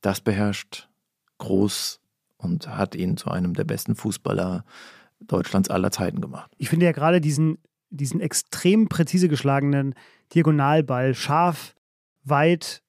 [0.00, 0.88] Das beherrscht
[1.36, 2.00] Groß
[2.38, 4.64] und hat ihn zu einem der besten Fußballer
[5.20, 6.50] Deutschlands aller Zeiten gemacht.
[6.56, 7.58] Ich finde ja gerade diesen
[7.90, 9.94] diesen extrem präzise geschlagenen
[10.34, 11.74] Diagonalball scharf,
[12.24, 12.82] weit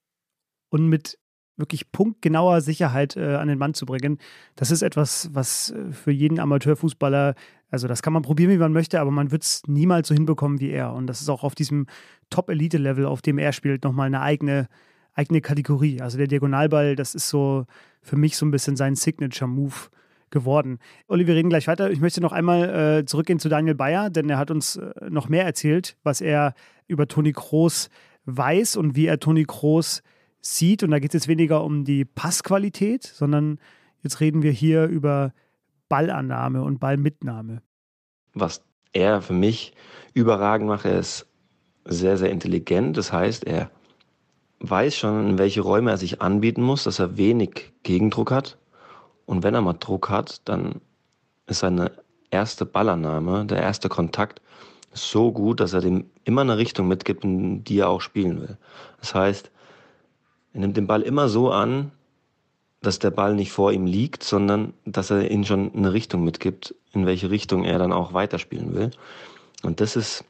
[0.69, 1.17] und mit
[1.57, 4.19] wirklich punktgenauer Sicherheit äh, an den Mann zu bringen.
[4.55, 7.33] Das ist etwas, was äh, für jeden Amateurfußballer,
[7.69, 10.59] also das kann man probieren, wie man möchte, aber man wird es niemals so hinbekommen
[10.59, 10.93] wie er.
[10.93, 11.87] Und das ist auch auf diesem
[12.29, 14.67] Top-Elite-Level, auf dem er spielt, nochmal eine eigene,
[15.13, 16.01] eigene Kategorie.
[16.01, 17.65] Also der Diagonalball, das ist so
[18.01, 19.89] für mich so ein bisschen sein Signature-Move
[20.29, 20.79] geworden.
[21.07, 21.91] Olli, wir reden gleich weiter.
[21.91, 25.29] Ich möchte noch einmal äh, zurückgehen zu Daniel Bayer, denn er hat uns äh, noch
[25.29, 26.53] mehr erzählt, was er
[26.87, 27.89] über Toni Kroos
[28.25, 30.03] weiß und wie er Toni Kroos
[30.41, 30.83] sieht.
[30.83, 33.59] Und da geht es jetzt weniger um die Passqualität, sondern
[34.03, 35.33] jetzt reden wir hier über
[35.89, 37.61] Ballannahme und Ballmitnahme.
[38.33, 38.61] Was
[38.93, 39.73] er für mich
[40.13, 41.27] überragend macht, er ist
[41.85, 42.97] sehr, sehr intelligent.
[42.97, 43.71] Das heißt, er
[44.59, 48.57] weiß schon, in welche Räume er sich anbieten muss, dass er wenig Gegendruck hat.
[49.27, 50.81] Und wenn er mal Druck hat, dann
[51.45, 51.91] ist seine
[52.31, 54.41] erste Ballannahme, der erste Kontakt
[54.93, 58.57] so gut, dass er dem immer eine Richtung mitgibt, in die er auch spielen will.
[58.99, 59.51] Das heißt,
[60.53, 61.91] er nimmt den Ball immer so an,
[62.81, 66.73] dass der Ball nicht vor ihm liegt, sondern dass er ihm schon eine Richtung mitgibt,
[66.93, 68.91] in welche Richtung er dann auch weiterspielen will.
[69.61, 70.23] Und das ist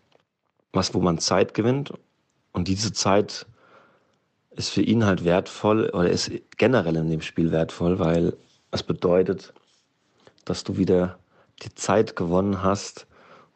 [0.73, 1.93] was, wo man Zeit gewinnt.
[2.51, 3.45] Und diese Zeit
[4.51, 8.33] ist für ihn halt wertvoll oder ist generell in dem Spiel wertvoll, weil
[8.71, 9.53] es bedeutet,
[10.45, 11.19] dass du wieder
[11.63, 13.07] die Zeit gewonnen hast,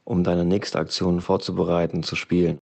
[0.04, 2.60] um deine nächste Aktion vorzubereiten, zu spielen.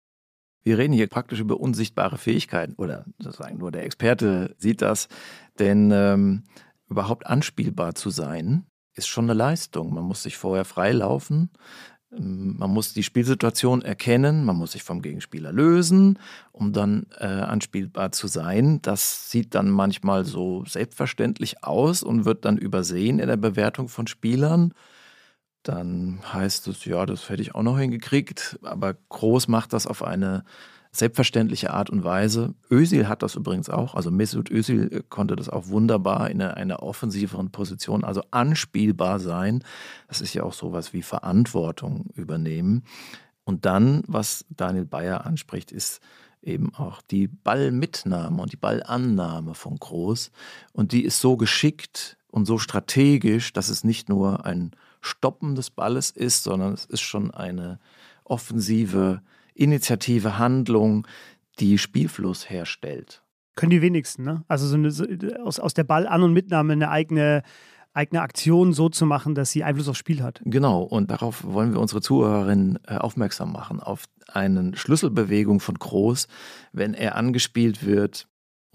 [0.63, 5.07] Wir reden hier praktisch über unsichtbare Fähigkeiten oder sozusagen nur der Experte sieht das,
[5.59, 6.43] denn ähm,
[6.89, 9.93] überhaupt anspielbar zu sein, ist schon eine Leistung.
[9.93, 11.51] Man muss sich vorher freilaufen,
[12.09, 16.19] man muss die Spielsituation erkennen, man muss sich vom Gegenspieler lösen,
[16.53, 18.81] um dann äh, anspielbar zu sein.
[18.81, 24.07] Das sieht dann manchmal so selbstverständlich aus und wird dann übersehen in der Bewertung von
[24.07, 24.73] Spielern.
[25.63, 30.01] Dann heißt es, ja, das hätte ich auch noch hingekriegt, aber Groß macht das auf
[30.01, 30.45] eine
[30.91, 32.55] selbstverständliche Art und Weise.
[32.71, 36.83] Özil hat das übrigens auch, also Mesut Özil konnte das auch wunderbar in einer, einer
[36.83, 39.63] offensiveren Position, also anspielbar sein.
[40.07, 42.83] Das ist ja auch sowas wie Verantwortung übernehmen.
[43.43, 46.01] Und dann, was Daniel Bayer anspricht, ist
[46.41, 50.31] eben auch die Ballmitnahme und die Ballannahme von Groß.
[50.73, 54.71] Und die ist so geschickt und so strategisch, dass es nicht nur ein
[55.01, 57.79] Stoppen des Balles ist, sondern es ist schon eine
[58.23, 59.21] offensive
[59.57, 61.07] Initiative, Handlung,
[61.59, 63.23] die Spielfluss herstellt.
[63.55, 64.43] Können die wenigsten, ne?
[64.47, 65.05] Also so eine, so,
[65.43, 67.41] aus, aus der Ball-An- und Mitnahme eine eigene,
[67.93, 70.41] eigene Aktion so zu machen, dass sie Einfluss aufs Spiel hat.
[70.45, 76.27] Genau, und darauf wollen wir unsere Zuhörerinnen äh, aufmerksam machen, auf eine Schlüsselbewegung von Groß,
[76.71, 78.27] wenn er angespielt wird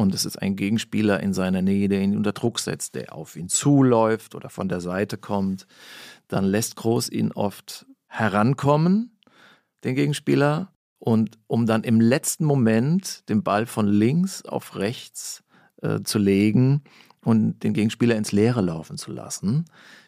[0.02, 3.36] und es ist ein Gegenspieler in seiner Nähe, der ihn unter Druck setzt, der auf
[3.36, 5.66] ihn zuläuft oder von der Seite kommt,
[6.26, 9.16] dann lässt Groß ihn oft herankommen,
[9.84, 10.71] den Gegenspieler,
[11.02, 15.42] und um dann im letzten Moment den Ball von links auf rechts
[15.82, 16.82] äh, zu legen
[17.24, 19.64] und den Gegenspieler ins Leere laufen zu lassen,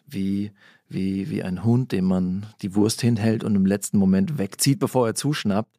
[0.07, 0.53] wie,
[0.87, 5.05] wie, wie ein Hund, dem man die Wurst hinhält und im letzten Moment wegzieht, bevor
[5.05, 5.77] er zuschnappt.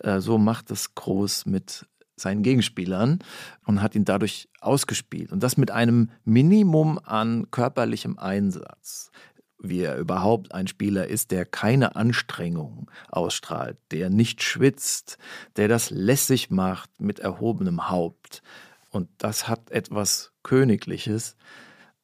[0.00, 3.20] Äh, so macht es Groß mit seinen Gegenspielern
[3.64, 5.30] und hat ihn dadurch ausgespielt.
[5.30, 9.12] Und das mit einem Minimum an körperlichem Einsatz
[9.60, 15.18] wie er überhaupt ein Spieler ist, der keine Anstrengung ausstrahlt, der nicht schwitzt,
[15.56, 18.42] der das lässig macht mit erhobenem Haupt.
[18.90, 21.36] Und das hat etwas Königliches.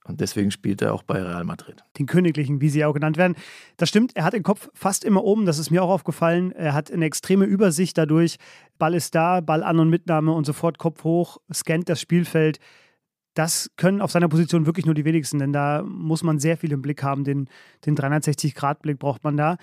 [0.07, 1.83] Und deswegen spielt er auch bei Real Madrid.
[1.99, 3.37] Den Königlichen, wie sie auch genannt werden.
[3.79, 6.53] Das stimmt, er hat den Kopf fast immer oben, das ist mir auch aufgefallen.
[6.53, 8.37] Er hat eine extreme Übersicht dadurch.
[8.79, 12.59] Ball ist da, Ball an und Mitnahme und sofort Kopf hoch, scannt das Spielfeld
[13.35, 16.73] das können auf seiner Position wirklich nur die wenigsten, denn da muss man sehr viel
[16.73, 17.25] im Blick haben.
[17.25, 17.49] Den,
[17.85, 19.57] den 360-Grad-Blick braucht man da.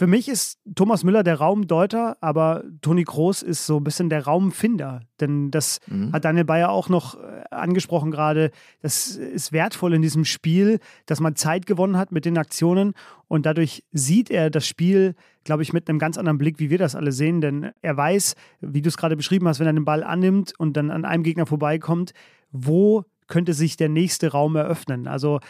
[0.00, 4.24] Für mich ist Thomas Müller der Raumdeuter, aber Toni Kroos ist so ein bisschen der
[4.24, 5.02] Raumfinder.
[5.20, 6.12] Denn das mhm.
[6.12, 8.50] hat Daniel Bayer auch noch äh, angesprochen gerade.
[8.80, 12.94] Das ist wertvoll in diesem Spiel, dass man Zeit gewonnen hat mit den Aktionen
[13.28, 16.78] und dadurch sieht er das Spiel, glaube ich, mit einem ganz anderen Blick, wie wir
[16.78, 17.42] das alle sehen.
[17.42, 20.78] Denn er weiß, wie du es gerade beschrieben hast, wenn er den Ball annimmt und
[20.78, 22.14] dann an einem Gegner vorbeikommt,
[22.52, 25.06] wo könnte sich der nächste Raum eröffnen.
[25.06, 25.40] Also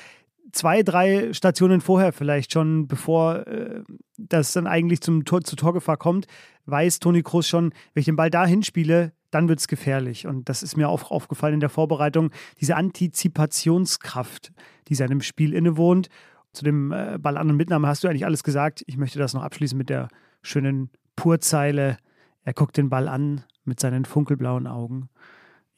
[0.52, 3.82] zwei, drei Stationen vorher vielleicht schon, bevor äh,
[4.18, 6.26] das dann eigentlich zum Tor, zur Torgefahr kommt,
[6.66, 10.26] weiß Toni Kroos schon, wenn ich den Ball dahin spiele, dann wird es gefährlich.
[10.26, 14.52] Und das ist mir auch aufgefallen in der Vorbereitung, diese Antizipationskraft,
[14.88, 16.08] die seinem Spiel innewohnt.
[16.52, 18.82] Zu dem äh, Ball an und Mitnahme hast du eigentlich alles gesagt.
[18.86, 20.08] Ich möchte das noch abschließen mit der
[20.42, 21.96] schönen Purzeile.
[22.42, 25.08] Er guckt den Ball an mit seinen funkelblauen Augen.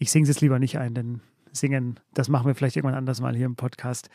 [0.02, 1.20] Ich singe es jetzt lieber nicht ein, denn
[1.52, 4.10] singen, das machen wir vielleicht irgendwann anders mal hier im Podcast.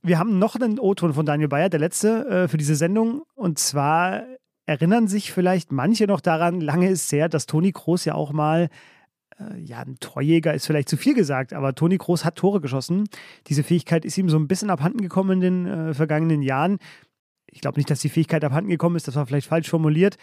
[0.00, 3.24] Wir haben noch einen O-Ton von Daniel Bayer, der letzte äh, für diese Sendung.
[3.34, 4.22] Und zwar
[4.64, 8.70] erinnern sich vielleicht manche noch daran, lange ist her, dass Toni Kroos ja auch mal
[9.38, 13.06] äh, ja, ein Torjäger ist vielleicht zu viel gesagt, aber Toni Kroos hat Tore geschossen.
[13.48, 16.78] Diese Fähigkeit ist ihm so ein bisschen abhanden gekommen in den äh, vergangenen Jahren.
[17.50, 20.16] Ich glaube nicht, dass die Fähigkeit abhanden gekommen ist, das war vielleicht falsch formuliert.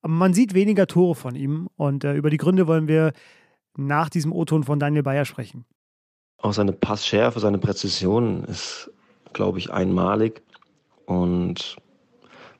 [0.00, 3.12] Aber man sieht weniger Tore von ihm und äh, über die Gründe wollen wir
[3.76, 5.64] nach diesem O-Ton von Daniel Bayer sprechen.
[6.38, 8.90] Auch seine Passschärfe, seine Präzision ist,
[9.32, 10.42] glaube ich, einmalig.
[11.06, 11.76] Und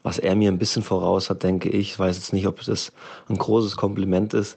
[0.02, 2.92] was er mir ein bisschen voraus hat, denke ich, weiß jetzt nicht, ob das
[3.28, 4.56] ein großes Kompliment ist,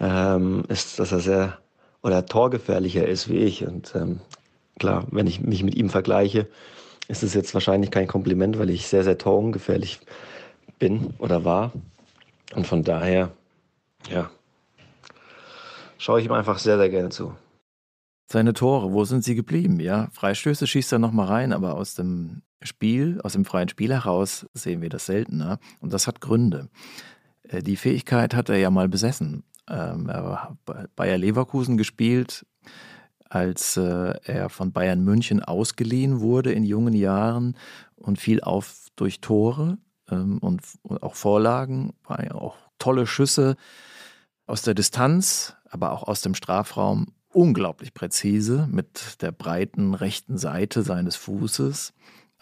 [0.00, 1.58] ähm, ist, dass er sehr
[2.02, 3.66] oder torgefährlicher ist wie ich.
[3.66, 4.20] Und ähm,
[4.78, 6.46] klar, wenn ich mich mit ihm vergleiche,
[7.08, 9.98] ist es jetzt wahrscheinlich kein Kompliment, weil ich sehr, sehr torungefährlich
[10.78, 11.72] bin oder war.
[12.54, 13.32] Und von daher,
[14.10, 14.30] ja,
[15.98, 17.34] schaue ich ihm einfach sehr, sehr gerne zu.
[18.30, 19.80] Seine Tore, wo sind sie geblieben?
[19.80, 24.46] Ja, Freistöße schießt er nochmal rein, aber aus dem Spiel, aus dem freien Spiel heraus
[24.52, 25.58] sehen wir das seltener.
[25.80, 26.68] Und das hat Gründe.
[27.44, 29.44] Äh, die Fähigkeit hat er ja mal besessen.
[29.68, 32.46] Ähm, er hat Bayer Leverkusen gespielt,
[33.28, 37.56] als äh, er von Bayern München ausgeliehen wurde in jungen Jahren
[37.96, 39.78] und fiel auf durch Tore
[40.10, 40.62] ähm, und,
[41.00, 43.56] auch Vorlagen, auch tolle Schüsse
[44.46, 50.82] aus der Distanz, aber auch aus dem Strafraum unglaublich präzise mit der breiten rechten Seite
[50.82, 51.92] seines Fußes,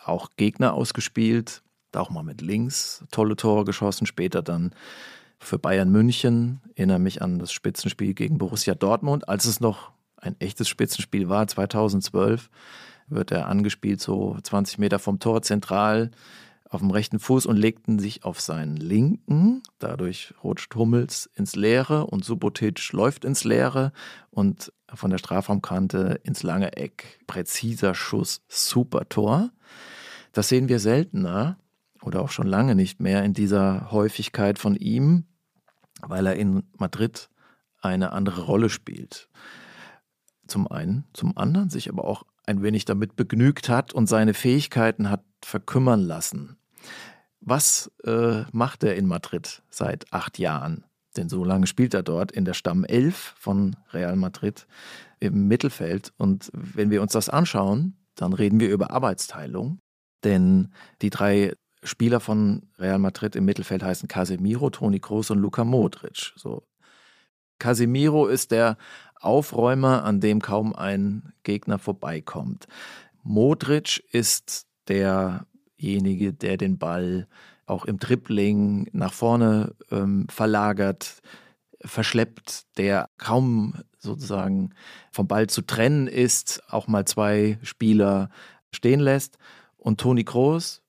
[0.05, 1.63] auch Gegner ausgespielt,
[1.95, 4.73] auch mal mit links tolle Tore geschossen, später dann
[5.39, 6.61] für Bayern München.
[6.75, 11.47] Erinnere mich an das Spitzenspiel gegen Borussia Dortmund, als es noch ein echtes Spitzenspiel war,
[11.47, 12.51] 2012,
[13.09, 16.11] wird er angespielt, so 20 Meter vom Tor zentral
[16.69, 19.63] auf dem rechten Fuß und legten sich auf seinen linken.
[19.79, 23.93] Dadurch rutscht Hummels ins Leere und Subotic läuft ins Leere
[24.31, 27.21] und von der Strafraumkante ins lange Eck.
[27.27, 29.51] Präziser Schuss, super Tor.
[30.33, 31.59] Das sehen wir seltener
[32.03, 35.25] oder auch schon lange nicht mehr in dieser Häufigkeit von ihm,
[36.03, 37.31] weil er in Madrid
[37.81, 39.29] eine andere Rolle spielt.
[40.47, 45.11] Zum einen, zum anderen sich aber auch ein wenig damit begnügt hat und seine Fähigkeiten
[45.11, 46.57] hat verkümmern lassen.
[47.41, 50.85] Was äh, macht er in Madrid seit acht Jahren?
[51.17, 54.67] Denn so lange spielt er dort in der Stamm 11 von Real Madrid
[55.21, 56.13] im Mittelfeld.
[56.19, 59.79] Und wenn wir uns das anschauen, dann reden wir über Arbeitsteilung.
[60.25, 65.65] Denn die drei Spieler von Real Madrid im Mittelfeld heißen Casemiro, Toni Kroos und Luka
[65.65, 66.33] Modric.
[66.37, 66.67] So.
[67.59, 68.77] Casemiro ist der
[69.21, 72.67] Aufräumer, an dem kaum ein Gegner vorbeikommt.
[73.23, 77.27] Modric ist derjenige, der den Ball
[77.67, 81.21] auch im Dribbling nach vorne ähm, verlagert,
[81.85, 84.71] verschleppt, der kaum sozusagen
[85.11, 88.31] vom Ball zu trennen ist, auch mal zwei Spieler
[88.73, 89.39] stehen lässt.
[89.77, 90.83] Und Toni Kroos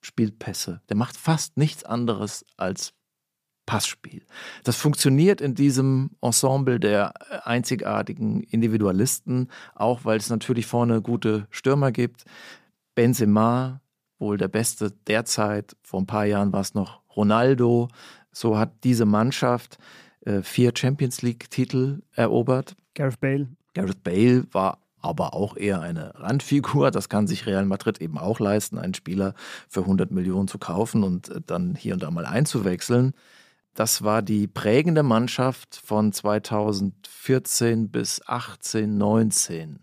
[0.00, 0.80] spielt Pässe.
[0.88, 2.94] Der macht fast nichts anderes als
[3.70, 4.22] Passspiel.
[4.64, 7.14] Das funktioniert in diesem Ensemble der
[7.46, 12.24] einzigartigen Individualisten, auch weil es natürlich vorne gute Stürmer gibt.
[12.96, 13.80] Benzema,
[14.18, 17.86] wohl der Beste derzeit, vor ein paar Jahren war es noch Ronaldo.
[18.32, 19.78] So hat diese Mannschaft
[20.22, 22.74] äh, vier Champions League-Titel erobert.
[22.94, 23.50] Gareth Bale.
[23.74, 26.90] Gareth Bale war aber auch eher eine Randfigur.
[26.90, 29.34] Das kann sich Real Madrid eben auch leisten, einen Spieler
[29.68, 33.14] für 100 Millionen zu kaufen und äh, dann hier und da mal einzuwechseln.
[33.74, 39.80] Das war die prägende Mannschaft von 2014 bis 18, 19.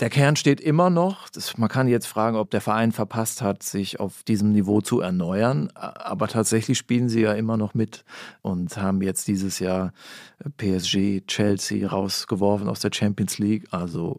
[0.00, 1.28] Der Kern steht immer noch.
[1.28, 5.00] Das, man kann jetzt fragen, ob der Verein verpasst hat, sich auf diesem Niveau zu
[5.00, 5.70] erneuern.
[5.74, 8.04] Aber tatsächlich spielen sie ja immer noch mit
[8.42, 9.92] und haben jetzt dieses Jahr
[10.56, 13.68] PSG, Chelsea rausgeworfen aus der Champions League.
[13.70, 14.18] Also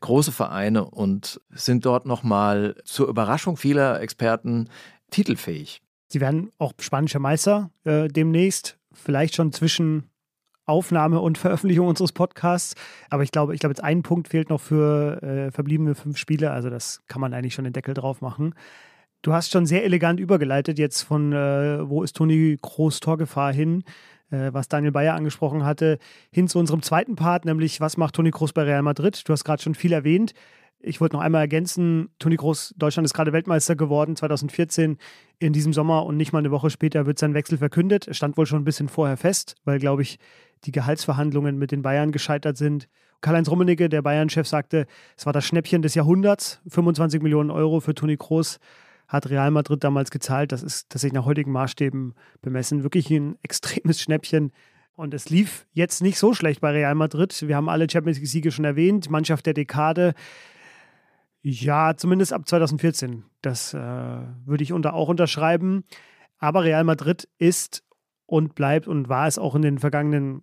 [0.00, 4.68] große Vereine und sind dort nochmal zur Überraschung vieler Experten
[5.10, 5.82] titelfähig.
[6.12, 10.10] Sie werden auch spanischer Meister äh, demnächst, vielleicht schon zwischen
[10.66, 12.74] Aufnahme und Veröffentlichung unseres Podcasts.
[13.08, 16.50] Aber ich glaube, ich glaube, jetzt ein Punkt fehlt noch für äh, verbliebene fünf Spiele.
[16.50, 18.54] Also das kann man eigentlich schon den Deckel drauf machen.
[19.22, 23.82] Du hast schon sehr elegant übergeleitet jetzt von äh, wo ist Toni Groß Torgefahr hin
[24.32, 25.98] äh, was Daniel Bayer angesprochen hatte,
[26.30, 29.22] hin zu unserem zweiten Part, nämlich was macht Toni Kroos bei Real Madrid?
[29.28, 30.34] Du hast gerade schon viel erwähnt.
[30.84, 34.98] Ich wollte noch einmal ergänzen, Toni Kroos, Deutschland ist gerade Weltmeister geworden, 2014
[35.38, 38.08] in diesem Sommer und nicht mal eine Woche später wird sein Wechsel verkündet.
[38.08, 40.18] Es stand wohl schon ein bisschen vorher fest, weil, glaube ich,
[40.64, 42.88] die Gehaltsverhandlungen mit den Bayern gescheitert sind.
[43.20, 47.94] Karl-Heinz Rummenigge, der Bayern-Chef, sagte, es war das Schnäppchen des Jahrhunderts, 25 Millionen Euro für
[47.94, 48.58] Toni Kroos
[49.12, 50.52] hat Real Madrid damals gezahlt.
[50.52, 54.52] Das ist tatsächlich nach heutigen Maßstäben bemessen wirklich ein extremes Schnäppchen.
[54.94, 57.46] Und es lief jetzt nicht so schlecht bei Real Madrid.
[57.46, 59.10] Wir haben alle Champions League-Siege schon erwähnt.
[59.10, 60.14] Mannschaft der Dekade.
[61.42, 63.24] Ja, zumindest ab 2014.
[63.42, 65.84] Das äh, würde ich unter, auch unterschreiben.
[66.38, 67.82] Aber Real Madrid ist
[68.26, 70.42] und bleibt und war es auch in den vergangenen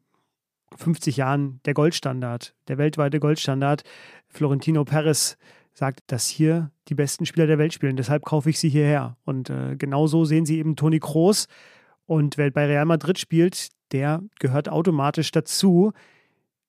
[0.76, 3.84] 50 Jahren der Goldstandard, der weltweite Goldstandard.
[4.28, 5.38] Florentino Perez
[5.74, 7.96] sagt, dass hier die besten Spieler der Welt spielen.
[7.96, 9.18] Deshalb kaufe ich sie hierher.
[9.24, 11.48] Und äh, genauso sehen sie eben Toni Kroos.
[12.06, 15.94] Und wer bei Real Madrid spielt, der gehört automatisch dazu.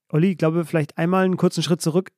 [0.08, 2.10] Olli, ich glaube, vielleicht einmal einen kurzen Schritt zurück.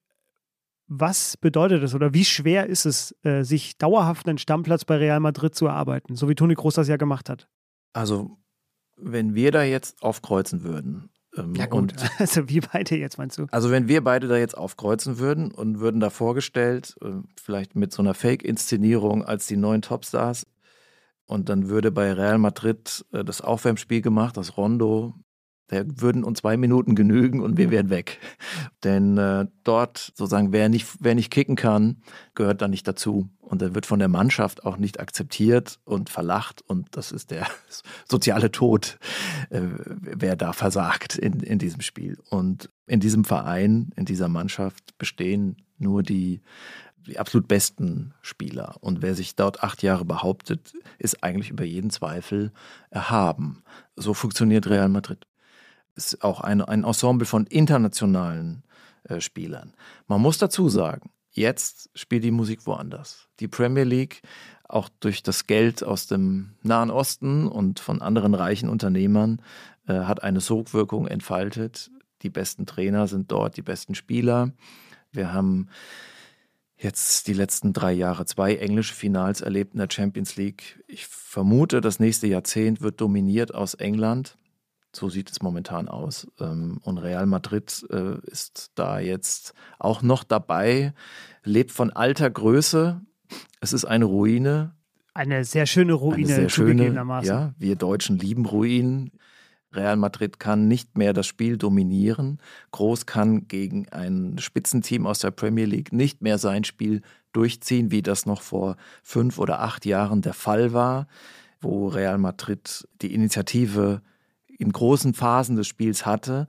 [0.88, 5.20] Was bedeutet es oder wie schwer ist es, äh, sich dauerhaft einen Stammplatz bei Real
[5.20, 7.48] Madrid zu erarbeiten, so wie Toni Kroos das ja gemacht hat?
[7.92, 8.38] Also,
[8.96, 11.92] wenn wir da jetzt aufkreuzen würden ähm, ja, gut.
[11.92, 13.46] Und, also wir beide jetzt meinst du?
[13.50, 17.08] Also wenn wir beide da jetzt aufkreuzen würden und würden da vorgestellt, äh,
[17.40, 20.46] vielleicht mit so einer Fake-Inszenierung als die neuen Topstars,
[21.26, 25.14] und dann würde bei Real Madrid äh, das Aufwärmspiel gemacht, das Rondo,
[25.68, 28.18] da würden uns zwei Minuten genügen und wir wären weg.
[28.84, 32.02] Denn äh, dort sozusagen, wer nicht, wer nicht kicken kann,
[32.34, 33.30] gehört da nicht dazu.
[33.40, 36.62] Und er wird von der Mannschaft auch nicht akzeptiert und verlacht.
[36.66, 37.46] Und das ist der
[38.08, 38.98] soziale Tod,
[39.50, 42.18] äh, wer da versagt in, in diesem Spiel.
[42.28, 46.42] Und in diesem Verein, in dieser Mannschaft bestehen nur die,
[47.06, 48.76] die absolut besten Spieler.
[48.80, 52.52] Und wer sich dort acht Jahre behauptet, ist eigentlich über jeden Zweifel
[52.90, 53.62] erhaben.
[53.96, 55.26] So funktioniert Real Madrid
[55.94, 58.64] ist auch ein, ein Ensemble von internationalen
[59.04, 59.74] äh, Spielern.
[60.06, 63.28] Man muss dazu sagen, jetzt spielt die Musik woanders.
[63.40, 64.22] Die Premier League,
[64.68, 69.42] auch durch das Geld aus dem Nahen Osten und von anderen reichen Unternehmern,
[69.86, 71.90] äh, hat eine Sogwirkung entfaltet.
[72.22, 74.52] Die besten Trainer sind dort, die besten Spieler.
[75.10, 75.68] Wir haben
[76.76, 80.82] jetzt die letzten drei Jahre zwei englische Finals erlebt in der Champions League.
[80.88, 84.36] Ich vermute, das nächste Jahrzehnt wird dominiert aus England.
[84.94, 86.28] So sieht es momentan aus.
[86.38, 90.92] Ähm, und Real Madrid äh, ist da jetzt auch noch dabei,
[91.44, 93.00] lebt von alter Größe.
[93.60, 94.74] Es ist eine Ruine.
[95.14, 99.12] Eine sehr schöne Ruine, eine sehr schöne, Ja, wir Deutschen lieben Ruinen.
[99.74, 102.38] Real Madrid kann nicht mehr das Spiel dominieren.
[102.72, 107.00] Groß kann gegen ein Spitzenteam aus der Premier League nicht mehr sein Spiel
[107.32, 111.06] durchziehen, wie das noch vor fünf oder acht Jahren der Fall war,
[111.60, 114.02] wo Real Madrid die Initiative
[114.62, 116.48] in großen Phasen des Spiels hatte.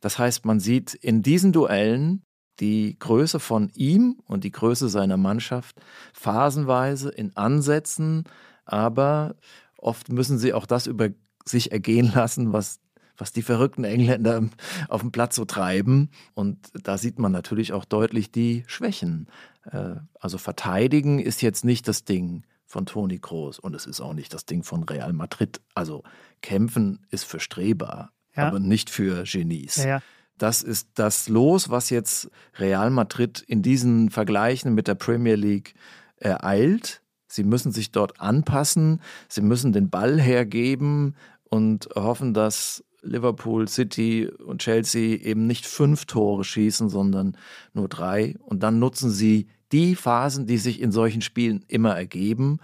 [0.00, 2.22] Das heißt, man sieht in diesen Duellen
[2.58, 5.80] die Größe von ihm und die Größe seiner Mannschaft
[6.12, 8.24] phasenweise in Ansätzen,
[8.64, 9.36] aber
[9.78, 11.08] oft müssen sie auch das über
[11.44, 12.80] sich ergehen lassen, was
[13.20, 14.48] was die verrückten Engländer
[14.88, 16.08] auf dem Platz so treiben.
[16.32, 19.28] Und da sieht man natürlich auch deutlich die Schwächen.
[19.70, 24.14] Äh, also verteidigen ist jetzt nicht das Ding von Toni Kroos und es ist auch
[24.14, 25.60] nicht das Ding von Real Madrid.
[25.74, 26.04] Also
[26.40, 28.46] kämpfen ist für Streber, ja.
[28.46, 29.76] aber nicht für Genies.
[29.76, 30.02] Ja, ja.
[30.38, 35.74] Das ist das Los, was jetzt Real Madrid in diesen Vergleichen mit der Premier League
[36.16, 37.02] ereilt.
[37.26, 44.28] Sie müssen sich dort anpassen, sie müssen den Ball hergeben und hoffen, dass Liverpool, City
[44.28, 47.36] und Chelsea eben nicht fünf Tore schießen, sondern
[47.72, 48.36] nur drei.
[48.38, 52.58] Und dann nutzen sie die Phasen, die sich in solchen Spielen immer ergeben,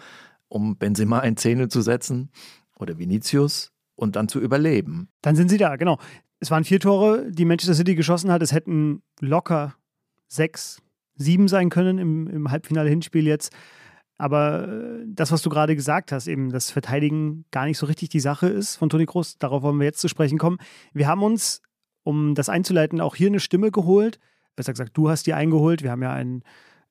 [0.49, 2.31] um Benzema in Szene zu setzen
[2.79, 5.09] oder Vinicius und dann zu überleben.
[5.23, 5.99] Dann sind sie da, genau.
[6.39, 8.43] Es waren vier Tore, die Manchester City geschossen hat.
[8.43, 9.75] Es hätten locker
[10.29, 10.83] sechs,
[11.15, 13.53] sieben sein können im, im Halbfinale-Hinspiel jetzt.
[14.19, 18.09] Aber äh, das, was du gerade gesagt hast, eben, dass Verteidigen gar nicht so richtig
[18.09, 20.59] die Sache ist von Toni Kroos, darauf wollen wir jetzt zu sprechen kommen.
[20.93, 21.63] Wir haben uns,
[22.03, 24.19] um das einzuleiten, auch hier eine Stimme geholt.
[24.57, 25.83] Besser gesagt, du hast die eingeholt.
[25.83, 26.43] Wir haben ja ein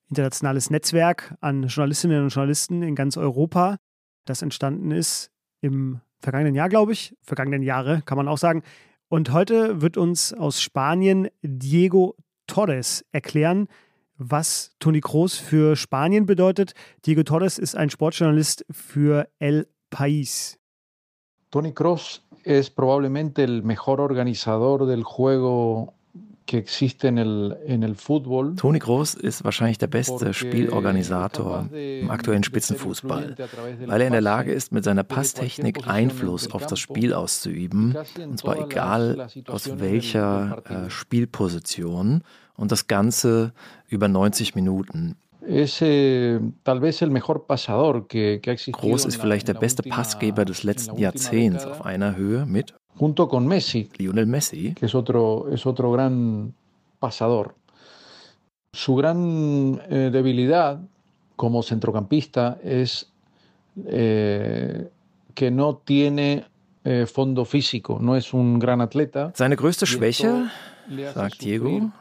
[0.09, 3.77] internationales Netzwerk an Journalistinnen und Journalisten in ganz Europa,
[4.25, 8.63] das entstanden ist im vergangenen Jahr, glaube ich, vergangenen Jahre kann man auch sagen.
[9.07, 12.15] Und heute wird uns aus Spanien Diego
[12.47, 13.67] Torres erklären,
[14.17, 16.73] was Toni Kroos für Spanien bedeutet.
[17.05, 20.57] Diego Torres ist ein Sportjournalist für El País.
[21.51, 25.94] Toni Kroos es probablemente el mejor organizador del juego
[28.55, 33.35] Toni Groß ist wahrscheinlich der beste Spielorganisator im aktuellen Spitzenfußball,
[33.85, 38.37] weil er in der Lage ist, mit seiner Passtechnik Einfluss auf das Spiel auszuüben, und
[38.37, 42.23] zwar egal aus welcher äh, Spielposition,
[42.57, 43.53] und das Ganze
[43.87, 45.17] über 90 Minuten.
[48.71, 53.47] Groß ist vielleicht der beste Passgeber des letzten Jahrzehnts auf einer Höhe mit junto con
[53.47, 53.89] Messi.
[53.97, 54.73] Lionel Messi.
[54.73, 56.53] Que es otro, es otro gran
[56.99, 57.55] pasador.
[58.73, 60.81] Su gran eh, debilidad
[61.35, 63.11] como centrocampista es
[63.85, 64.89] eh,
[65.33, 66.45] que no tiene
[66.83, 69.31] eh, fondo físico, no es un gran atleta.
[69.35, 70.49] Seine größte Schwäche,
[71.13, 71.91] sagt Diego,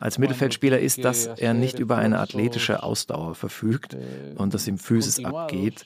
[0.00, 3.96] als Mittelfeldspieler ist, dass er nicht über eine athletische Ausdauer verfügt
[4.36, 5.84] und dass ihm Physis abgeht.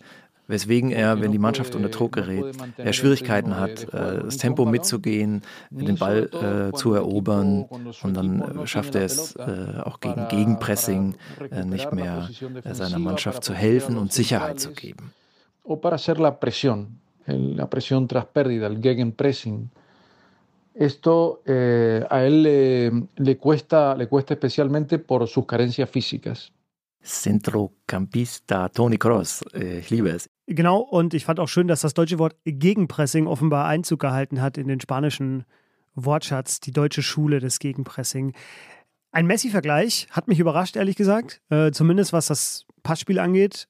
[0.49, 5.43] Weswegen er, wenn die Mannschaft unter Druck gerät, er Schwierigkeiten hat, äh, das Tempo mitzugehen,
[5.71, 7.65] den Ball äh, zu erobern
[8.03, 11.15] und dann äh, schafft er es äh, auch gegen Gegenpressing
[11.51, 12.29] äh, nicht mehr
[12.65, 15.13] äh, seiner Mannschaft zu helfen und Sicherheit zu geben.
[15.63, 19.69] O para hacer la presión, la presión tras pérdida, el gegenpressing.
[20.75, 26.53] Esto eh, a él le, le, cuesta, le cuesta especialmente por sus carencias físicas.
[27.03, 30.29] Centrocampista Toni Kroos, äh, ich liebe es.
[30.47, 34.59] Genau, und ich fand auch schön, dass das deutsche Wort Gegenpressing offenbar Einzug gehalten hat
[34.59, 35.45] in den spanischen
[35.95, 38.35] Wortschatz, die deutsche Schule des Gegenpressing.
[39.11, 41.41] Ein Messi-Vergleich hat mich überrascht, ehrlich gesagt.
[41.51, 43.69] Äh, zumindest was das Passspiel angeht.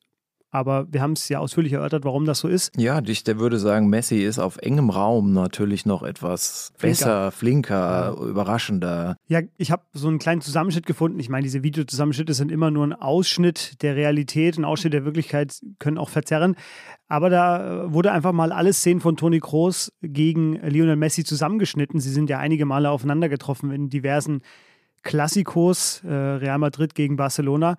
[0.51, 2.73] Aber wir haben es ja ausführlich erörtert, warum das so ist.
[2.79, 6.99] Ja, ich der würde sagen, Messi ist auf engem Raum natürlich noch etwas flinker.
[6.99, 8.25] besser, flinker, ja.
[8.25, 9.17] überraschender.
[9.27, 11.21] Ja, ich habe so einen kleinen Zusammenschnitt gefunden.
[11.21, 15.61] Ich meine, diese Videozusammenschnitte sind immer nur ein Ausschnitt der Realität, ein Ausschnitt der Wirklichkeit,
[15.79, 16.57] können auch verzerren.
[17.09, 22.01] Aber da äh, wurde einfach mal alle Szenen von Toni Kroos gegen Lionel Messi zusammengeschnitten.
[22.01, 24.41] Sie sind ja einige Male aufeinander getroffen in diversen
[25.03, 27.77] Klassikos, äh, Real Madrid gegen Barcelona.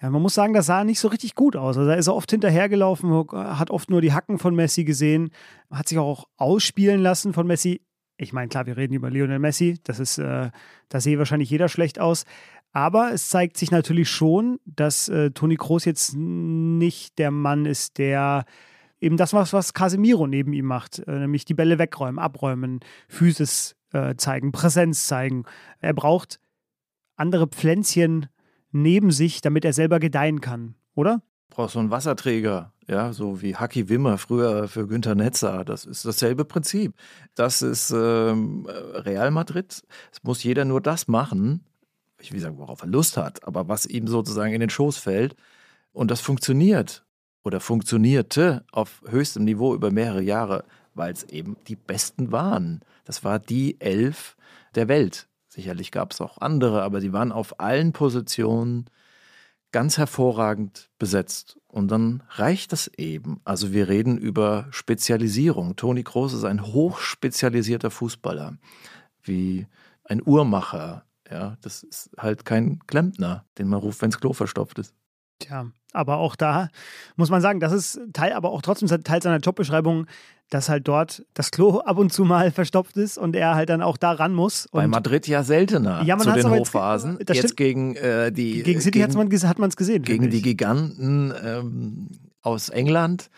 [0.00, 1.76] Ja, man muss sagen, das sah nicht so richtig gut aus.
[1.76, 5.30] Also da ist er oft hinterhergelaufen, hat oft nur die Hacken von Messi gesehen,
[5.70, 7.80] hat sich auch ausspielen lassen von Messi.
[8.18, 10.50] Ich meine, klar, wir reden über Lionel Messi, das ist, äh,
[10.88, 12.24] da sehe wahrscheinlich jeder schlecht aus.
[12.72, 17.96] Aber es zeigt sich natürlich schon, dass äh, Toni Kroos jetzt nicht der Mann ist,
[17.96, 18.44] der
[19.00, 23.76] eben das macht, was Casemiro neben ihm macht, äh, nämlich die Bälle wegräumen, abräumen, Physis
[23.92, 25.44] äh, zeigen, Präsenz zeigen.
[25.80, 26.38] Er braucht
[27.16, 28.26] andere Pflänzchen
[28.82, 31.22] neben sich, damit er selber gedeihen kann, oder?
[31.50, 35.64] Brauchst so einen Wasserträger, ja, so wie Haki Wimmer früher für Günter Netzer.
[35.64, 36.94] Das ist dasselbe Prinzip.
[37.34, 39.82] Das ist ähm, Real Madrid.
[40.12, 41.64] Es muss jeder nur das machen,
[42.20, 45.36] ich will sagen, worauf er Lust hat, aber was ihm sozusagen in den Schoß fällt.
[45.92, 47.04] Und das funktioniert
[47.44, 50.64] oder funktionierte auf höchstem Niveau über mehrere Jahre,
[50.94, 52.80] weil es eben die Besten waren.
[53.04, 54.36] Das war die Elf
[54.74, 55.28] der Welt.
[55.56, 58.90] Sicherlich gab es auch andere, aber sie waren auf allen Positionen
[59.72, 61.58] ganz hervorragend besetzt.
[61.66, 63.40] Und dann reicht das eben.
[63.44, 65.74] Also wir reden über Spezialisierung.
[65.74, 68.58] Toni Kroos ist ein hochspezialisierter Fußballer,
[69.22, 69.66] wie
[70.04, 71.06] ein Uhrmacher.
[71.30, 74.94] Ja, das ist halt kein Klempner, den man ruft, wenn das Klo verstopft ist.
[75.38, 76.68] Tja, aber auch da
[77.16, 80.06] muss man sagen, das ist Teil, aber auch trotzdem Teil seiner Jobbeschreibung,
[80.50, 83.82] dass halt dort das Klo ab und zu mal verstopft ist und er halt dann
[83.82, 84.68] auch da ran muss.
[84.72, 87.18] Bei Madrid ja seltener ja, man zu den Hochphasen.
[87.18, 90.02] Jetzt, jetzt gegen äh, die gegen City gegen, hat man es gesehen.
[90.02, 92.08] Gegen die Giganten ähm,
[92.42, 93.30] aus England.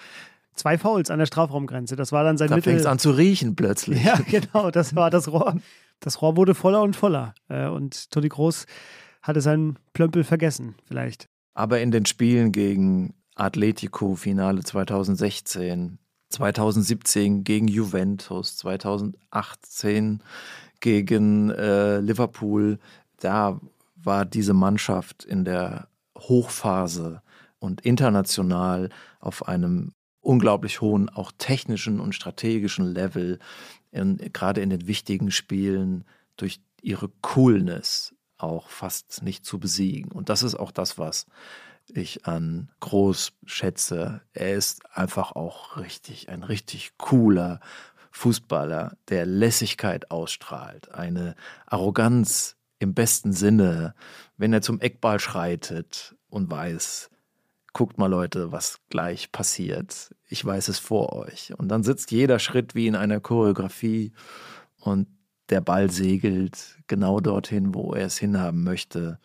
[0.55, 1.95] Zwei Fouls an der Strafraumgrenze.
[1.95, 2.73] Das war dann sein da Mittel.
[2.73, 4.05] Da fängt es an zu riechen plötzlich.
[4.05, 4.71] Ja, genau.
[4.71, 5.57] Das war das Rohr.
[6.01, 7.35] Das Rohr wurde voller und voller.
[7.49, 8.67] Äh, und Toni Groß
[9.23, 11.29] hatte seinen Plömpel vergessen, vielleicht.
[11.59, 15.99] Aber in den Spielen gegen Atletico, Finale 2016,
[16.29, 20.23] 2017 gegen Juventus, 2018
[20.79, 22.79] gegen äh, Liverpool.
[23.17, 23.61] Da
[23.97, 27.23] war diese Mannschaft in der Hochphase
[27.59, 33.41] und international auf einem unglaublich hohen, auch technischen und strategischen Level,
[33.91, 36.05] in, gerade in den wichtigen Spielen
[36.37, 40.13] durch ihre Coolness auch fast nicht zu besiegen.
[40.13, 41.27] Und das ist auch das, was
[41.89, 44.21] ich an Groß schätze.
[44.33, 47.61] Er ist einfach auch richtig, ein richtig cooler
[48.11, 51.35] Fußballer, der Lässigkeit ausstrahlt, eine
[51.67, 53.95] Arroganz im besten Sinne,
[54.37, 57.11] wenn er zum Eckball schreitet und weiß,
[57.73, 60.15] guckt mal Leute, was gleich passiert.
[60.27, 61.53] Ich weiß es vor euch.
[61.57, 64.13] Und dann sitzt jeder Schritt wie in einer Choreografie
[64.81, 65.07] und
[65.51, 69.19] der Ball segelt genau dorthin, wo er es hinhaben möchte.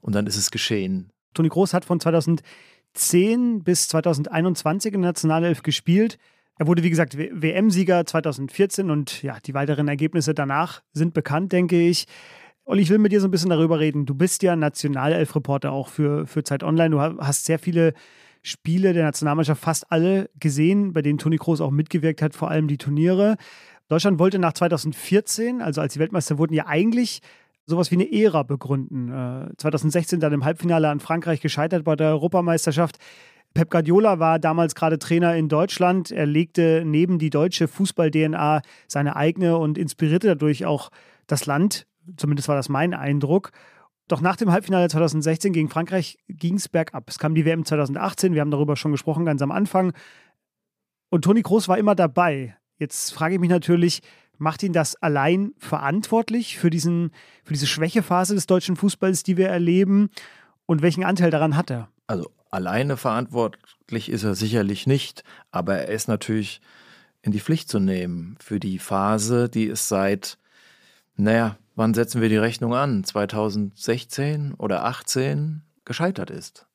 [0.00, 1.10] Und dann ist es geschehen.
[1.34, 6.18] Toni Groß hat von 2010 bis 2021 in der Nationalelf gespielt.
[6.58, 11.80] Er wurde, wie gesagt, WM-Sieger 2014 und ja, die weiteren Ergebnisse danach sind bekannt, denke
[11.80, 12.06] ich.
[12.64, 14.06] Olli, ich will mit dir so ein bisschen darüber reden.
[14.06, 16.90] Du bist ja Nationalelf-Reporter auch für, für Zeit Online.
[16.90, 17.94] Du hast sehr viele
[18.42, 22.68] Spiele der Nationalmannschaft, fast alle gesehen, bei denen Toni Kroos auch mitgewirkt hat, vor allem
[22.68, 23.36] die Turniere.
[23.90, 27.22] Deutschland wollte nach 2014, also als die Weltmeister wurden, ja eigentlich
[27.66, 29.08] sowas wie eine Ära begründen.
[29.08, 32.98] Äh, 2016 dann im Halbfinale an Frankreich gescheitert bei der Europameisterschaft.
[33.52, 36.12] Pep Guardiola war damals gerade Trainer in Deutschland.
[36.12, 40.90] Er legte neben die deutsche Fußball-DNA seine eigene und inspirierte dadurch auch
[41.26, 41.88] das Land.
[42.16, 43.50] Zumindest war das mein Eindruck.
[44.06, 47.08] Doch nach dem Halbfinale 2016 gegen Frankreich ging es bergab.
[47.08, 49.92] Es kam die WM 2018, wir haben darüber schon gesprochen, ganz am Anfang.
[51.08, 52.54] Und Toni Kroos war immer dabei.
[52.80, 54.02] Jetzt frage ich mich natürlich,
[54.40, 57.12] Macht ihn das allein verantwortlich für, diesen,
[57.44, 60.08] für diese Schwächephase des deutschen Fußballs, die wir erleben?
[60.64, 61.90] Und welchen Anteil daran hat er?
[62.06, 66.62] Also alleine verantwortlich ist er sicherlich nicht, aber er ist natürlich
[67.20, 70.38] in die Pflicht zu nehmen für die Phase, die es seit,
[71.16, 73.04] naja, wann setzen wir die Rechnung an?
[73.04, 76.66] 2016 oder 18 gescheitert ist.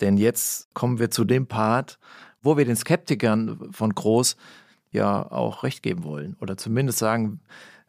[0.00, 1.98] Denn jetzt kommen wir zu dem Part,
[2.42, 4.36] wo wir den Skeptikern von Groß
[4.90, 7.40] ja auch recht geben wollen oder zumindest sagen,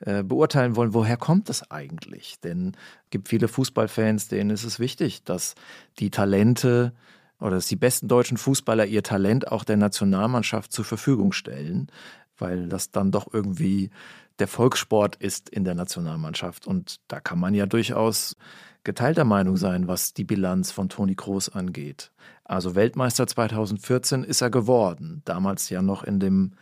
[0.01, 2.39] äh, beurteilen wollen, woher kommt es eigentlich?
[2.39, 2.73] Denn
[3.05, 5.55] es gibt viele Fußballfans, denen ist es wichtig, dass
[5.99, 6.93] die Talente
[7.39, 11.87] oder dass die besten deutschen Fußballer ihr Talent auch der Nationalmannschaft zur Verfügung stellen,
[12.37, 13.89] weil das dann doch irgendwie
[14.39, 16.65] der Volkssport ist in der Nationalmannschaft.
[16.65, 18.37] Und da kann man ja durchaus
[18.83, 22.11] geteilter Meinung sein, was die Bilanz von Toni Kroos angeht.
[22.45, 26.53] Also Weltmeister 2014 ist er geworden, damals ja noch in dem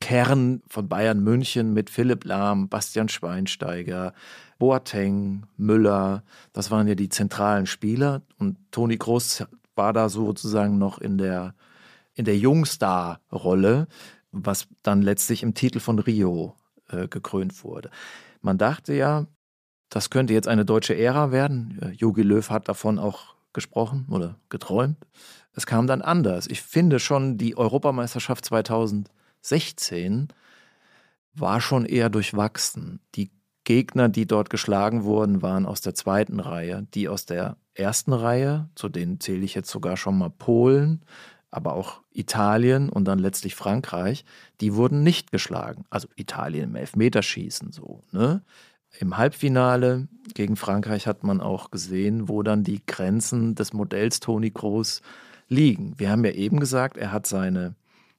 [0.00, 4.14] Kern von Bayern München mit Philipp Lahm, Bastian Schweinsteiger,
[4.58, 6.24] Boateng, Müller.
[6.52, 9.44] Das waren ja die zentralen Spieler und Toni Kroos
[9.76, 11.54] war da sozusagen noch in der,
[12.14, 13.86] in der Jungstar-Rolle,
[14.32, 16.56] was dann letztlich im Titel von Rio
[16.88, 17.90] äh, gekrönt wurde.
[18.40, 19.26] Man dachte ja,
[19.90, 21.94] das könnte jetzt eine deutsche Ära werden.
[21.96, 24.96] Jogi Löw hat davon auch gesprochen oder geträumt.
[25.52, 26.46] Es kam dann anders.
[26.46, 28.46] Ich finde schon, die Europameisterschaft
[29.42, 30.28] 2016
[31.34, 33.00] war schon eher durchwachsen.
[33.14, 33.30] Die
[33.64, 36.86] Gegner, die dort geschlagen wurden, waren aus der zweiten Reihe.
[36.94, 41.02] Die aus der ersten Reihe, zu denen zähle ich jetzt sogar schon mal Polen,
[41.50, 44.24] aber auch Italien und dann letztlich Frankreich,
[44.60, 45.84] die wurden nicht geschlagen.
[45.90, 48.02] Also Italien im Elfmeterschießen so.
[48.12, 48.42] Ne?
[48.98, 54.50] Im Halbfinale gegen Frankreich hat man auch gesehen, wo dann die Grenzen des Modells Toni
[54.50, 55.00] Kroos
[55.48, 55.98] liegen.
[55.98, 57.74] Wir haben ja eben gesagt, er hat seine,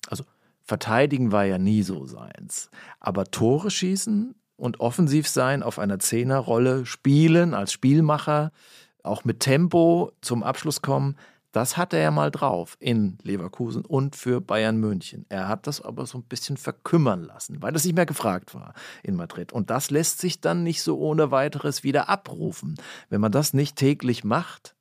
[0.08, 0.24] also
[0.72, 2.70] verteidigen war ja nie so seins,
[3.02, 8.54] aber Tore schießen und offensiv sein auf einer Zehnerrolle, spielen als Spielmacher,
[9.04, 11.18] auch mit Tempo zum Abschluss kommen,
[11.52, 15.26] das hatte er mal drauf in Leverkusen und für Bayern München.
[15.28, 18.74] Er hat das aber so ein bisschen verkümmern lassen, weil das nicht mehr gefragt war
[19.04, 19.52] in Madrid.
[19.52, 22.76] Und das lässt sich dann nicht so ohne weiteres wieder abrufen.
[23.10, 24.78] Wenn man das nicht täglich macht,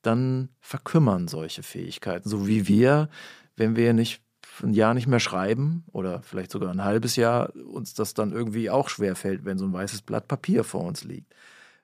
[0.00, 2.26] dann verkümmern solche Fähigkeiten.
[2.26, 3.10] So wie wir,
[3.54, 4.22] wenn wir nicht
[4.62, 8.70] ein Jahr nicht mehr schreiben oder vielleicht sogar ein halbes Jahr, uns das dann irgendwie
[8.70, 11.34] auch schwer fällt, wenn so ein weißes Blatt Papier vor uns liegt.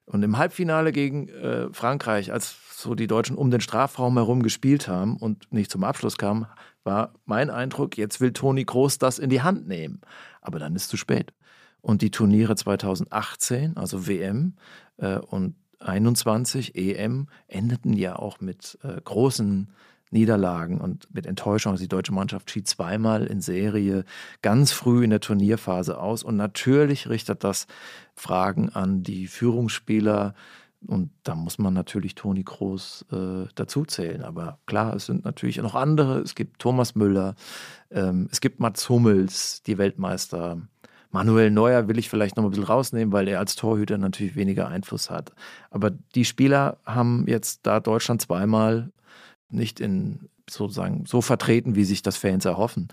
[0.05, 4.89] Und im Halbfinale gegen äh, Frankreich, als so die Deutschen um den Strafraum herum gespielt
[4.89, 6.47] haben und nicht zum Abschluss kamen,
[6.85, 10.01] war mein Eindruck, jetzt will Toni Groß das in die Hand nehmen.
[10.41, 11.33] Aber dann ist zu spät.
[11.81, 14.55] Und die Turniere 2018, also WM
[14.99, 19.73] äh, und 21 EM, endeten ja auch mit äh, großen
[20.13, 21.77] Niederlagen und mit Enttäuschung.
[21.77, 24.05] Die deutsche Mannschaft schied zweimal in Serie
[24.43, 26.23] ganz früh in der Turnierphase aus.
[26.23, 27.67] Und natürlich richtet das
[28.15, 30.35] Fragen an die Führungsspieler.
[30.87, 34.23] Und da muss man natürlich Toni Kroos äh, dazuzählen.
[34.23, 36.21] Aber klar, es sind natürlich noch andere.
[36.21, 37.35] Es gibt Thomas Müller,
[37.91, 40.61] ähm, es gibt Mats Hummels, die Weltmeister.
[41.11, 44.69] Manuel Neuer will ich vielleicht noch ein bisschen rausnehmen, weil er als Torhüter natürlich weniger
[44.69, 45.33] Einfluss hat.
[45.71, 48.91] Aber die Spieler haben jetzt da Deutschland zweimal
[49.53, 52.89] nicht in sozusagen so vertreten, wie sich das Fans erhoffen.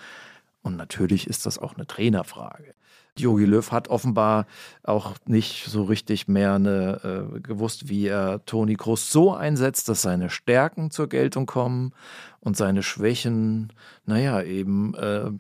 [0.62, 2.74] Und natürlich ist das auch eine Trainerfrage.
[3.18, 4.46] Jogi Löw hat offenbar
[4.84, 10.02] auch nicht so richtig mehr eine, äh, gewusst, wie er Toni Kroos so einsetzt, dass
[10.02, 11.94] seine Stärken zur Geltung kommen
[12.40, 13.74] und seine Schwächen,
[14.06, 15.32] naja, eben äh,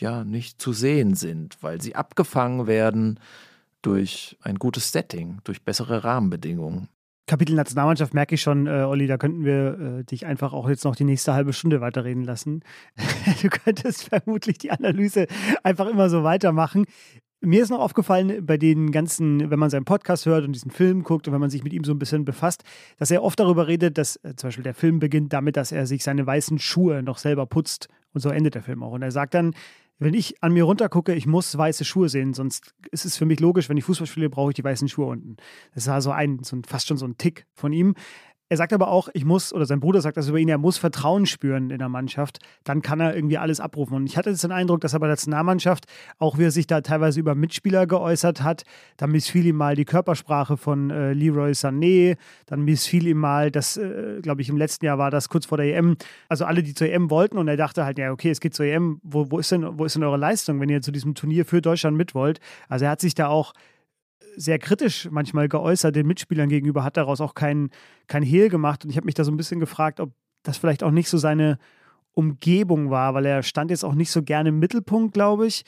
[0.00, 3.20] ja, nicht zu sehen sind, weil sie abgefangen werden
[3.82, 6.88] durch ein gutes Setting, durch bessere Rahmenbedingungen.
[7.28, 10.84] Kapitel Nationalmannschaft merke ich schon, äh, Olli, da könnten wir äh, dich einfach auch jetzt
[10.84, 12.62] noch die nächste halbe Stunde weiterreden lassen.
[13.42, 15.26] du könntest vermutlich die Analyse
[15.62, 16.86] einfach immer so weitermachen.
[17.40, 21.04] Mir ist noch aufgefallen, bei den ganzen, wenn man seinen Podcast hört und diesen Film
[21.04, 22.64] guckt und wenn man sich mit ihm so ein bisschen befasst,
[22.98, 25.86] dass er oft darüber redet, dass äh, zum Beispiel der Film beginnt damit, dass er
[25.86, 27.88] sich seine weißen Schuhe noch selber putzt.
[28.14, 28.92] Und so endet der Film auch.
[28.92, 29.54] Und er sagt dann,
[29.98, 33.40] wenn ich an mir runtergucke, ich muss weiße Schuhe sehen, sonst ist es für mich
[33.40, 35.36] logisch, wenn ich Fußball spiele, brauche ich die weißen Schuhe unten.
[35.74, 37.94] Das war so ein, so ein fast schon so ein Tick von ihm.
[38.50, 40.78] Er sagt aber auch, ich muss, oder sein Bruder sagt das über ihn, er muss
[40.78, 42.38] Vertrauen spüren in der Mannschaft.
[42.64, 43.94] Dann kann er irgendwie alles abrufen.
[43.94, 45.84] Und ich hatte jetzt den Eindruck, dass er bei der Nationalmannschaft,
[46.18, 48.64] auch wie er sich da teilweise über Mitspieler geäußert hat,
[48.96, 53.76] dann missfiel ihm mal die Körpersprache von äh, Leroy Sané, dann missfiel ihm mal, das,
[53.76, 55.96] äh, glaube ich, im letzten Jahr war das kurz vor der EM,
[56.28, 58.64] also alle, die zur EM wollten und er dachte halt, ja, okay, es geht zur
[58.64, 61.44] EM, wo, wo, ist, denn, wo ist denn eure Leistung, wenn ihr zu diesem Turnier
[61.44, 62.40] für Deutschland mit wollt?
[62.68, 63.52] Also er hat sich da auch
[64.38, 67.70] sehr kritisch manchmal geäußert den Mitspielern gegenüber, hat daraus auch kein,
[68.06, 68.84] kein Hehl gemacht.
[68.84, 70.12] Und ich habe mich da so ein bisschen gefragt, ob
[70.42, 71.58] das vielleicht auch nicht so seine
[72.12, 75.64] Umgebung war, weil er stand jetzt auch nicht so gerne im Mittelpunkt, glaube ich.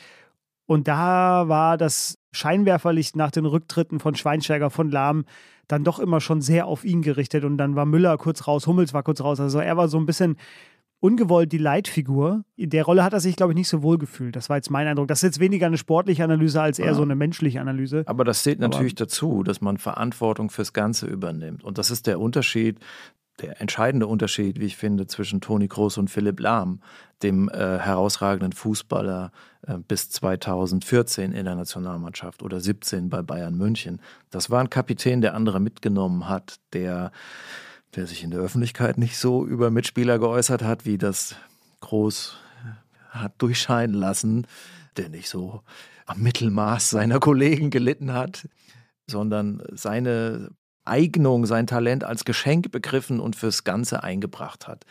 [0.66, 5.24] Und da war das Scheinwerferlicht nach den Rücktritten von Schweinsteiger, von Lahm,
[5.66, 7.44] dann doch immer schon sehr auf ihn gerichtet.
[7.44, 9.40] Und dann war Müller kurz raus, Hummels war kurz raus.
[9.40, 10.36] Also er war so ein bisschen
[11.00, 12.44] ungewollt die Leitfigur.
[12.56, 14.36] In der Rolle hat er sich, glaube ich, nicht so wohl gefühlt.
[14.36, 15.08] Das war jetzt mein Eindruck.
[15.08, 16.94] Das ist jetzt weniger eine sportliche Analyse als eher ja.
[16.94, 18.04] so eine menschliche Analyse.
[18.06, 21.64] Aber das zählt natürlich Aber dazu, dass man Verantwortung fürs Ganze übernimmt.
[21.64, 22.78] Und das ist der Unterschied,
[23.40, 26.80] der entscheidende Unterschied, wie ich finde, zwischen Toni Kroos und Philipp Lahm,
[27.22, 29.32] dem äh, herausragenden Fußballer
[29.66, 34.00] äh, bis 2014 in der Nationalmannschaft oder 17 bei Bayern München.
[34.30, 37.12] Das war ein Kapitän, der andere mitgenommen hat, der
[37.96, 41.34] der sich in der Öffentlichkeit nicht so über Mitspieler geäußert hat, wie das
[41.80, 42.36] Groß
[43.10, 44.46] hat durchscheinen lassen,
[44.96, 45.62] der nicht so
[46.06, 48.48] am Mittelmaß seiner Kollegen gelitten hat,
[49.06, 50.50] sondern seine
[50.84, 54.84] Eignung, sein Talent als Geschenk begriffen und fürs Ganze eingebracht hat.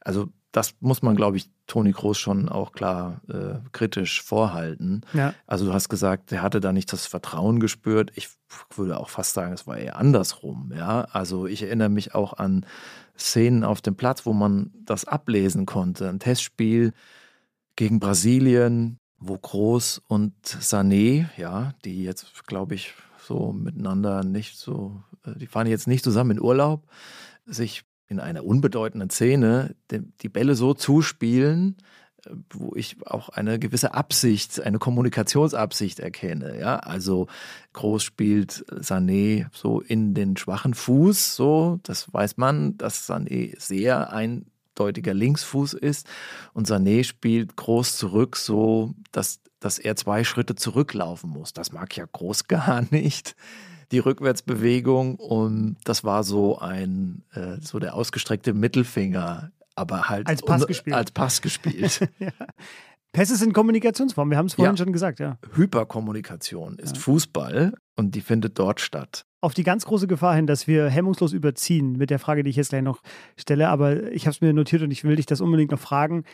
[0.00, 5.02] Also das muss man, glaube ich, Toni Groß schon auch klar äh, kritisch vorhalten.
[5.12, 5.34] Ja.
[5.46, 8.10] Also du hast gesagt, er hatte da nicht das Vertrauen gespürt.
[8.14, 8.30] Ich
[8.74, 10.72] würde auch fast sagen, es war eher andersrum.
[10.74, 12.64] Ja, also ich erinnere mich auch an
[13.18, 16.08] Szenen auf dem Platz, wo man das ablesen konnte.
[16.08, 16.92] Ein Testspiel
[17.76, 25.02] gegen Brasilien, wo Groß und Sané, ja, die jetzt, glaube ich, so miteinander nicht so,
[25.24, 26.86] äh, die fahren jetzt nicht zusammen in Urlaub,
[27.44, 31.76] sich in einer unbedeutenden Szene die Bälle so zuspielen,
[32.24, 36.58] äh, wo ich auch eine gewisse Absicht, eine Kommunikationsabsicht erkenne.
[36.58, 37.26] Ja, also
[37.74, 44.12] Groß spielt Sané so in den schwachen Fuß, so, das weiß man, dass Sané sehr
[44.12, 46.08] eindeutiger Linksfuß ist
[46.54, 51.52] und Sané spielt Groß zurück, so dass, dass er zwei Schritte zurücklaufen muss.
[51.52, 53.36] Das mag ja Groß gar nicht
[53.92, 60.42] die Rückwärtsbewegung und das war so ein, äh, so der ausgestreckte Mittelfinger, aber halt als
[60.42, 60.96] Pass gespielt.
[60.96, 62.00] Als Pass gespielt.
[62.18, 62.30] ja.
[63.12, 64.76] Pässe sind Kommunikationsformen, wir haben es vorhin ja.
[64.76, 65.38] schon gesagt, ja.
[65.54, 67.02] Hyperkommunikation ist ja.
[67.02, 69.24] Fußball und die findet dort statt.
[69.40, 72.56] Auf die ganz große Gefahr hin, dass wir hemmungslos überziehen mit der Frage, die ich
[72.56, 73.00] jetzt gleich noch
[73.36, 76.24] stelle, aber ich habe es mir notiert und ich will dich das unbedingt noch fragen.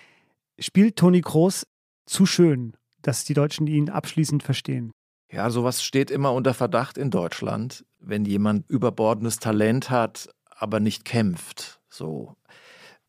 [0.59, 1.67] Spielt Toni Kroos
[2.07, 4.93] zu schön, dass die Deutschen ihn abschließend verstehen?
[5.35, 11.05] Ja, sowas steht immer unter Verdacht in Deutschland, wenn jemand überbordendes Talent hat, aber nicht
[11.05, 11.81] kämpft.
[11.91, 12.37] So.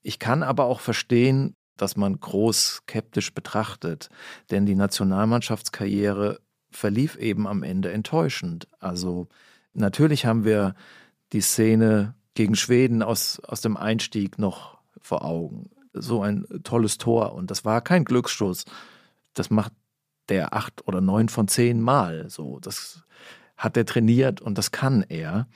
[0.01, 4.09] Ich kann aber auch verstehen, dass man groß skeptisch betrachtet,
[4.49, 6.39] denn die Nationalmannschaftskarriere
[6.71, 8.67] verlief eben am Ende enttäuschend.
[8.79, 9.27] Also
[9.73, 10.73] natürlich haben wir
[11.31, 15.69] die Szene gegen Schweden aus, aus dem Einstieg noch vor Augen.
[15.93, 18.65] So ein tolles Tor und das war kein Glücksstoß.
[19.35, 19.73] Das macht
[20.29, 22.29] der acht oder neun von zehn Mal.
[22.29, 23.03] So, das
[23.57, 25.47] hat er trainiert und das kann er.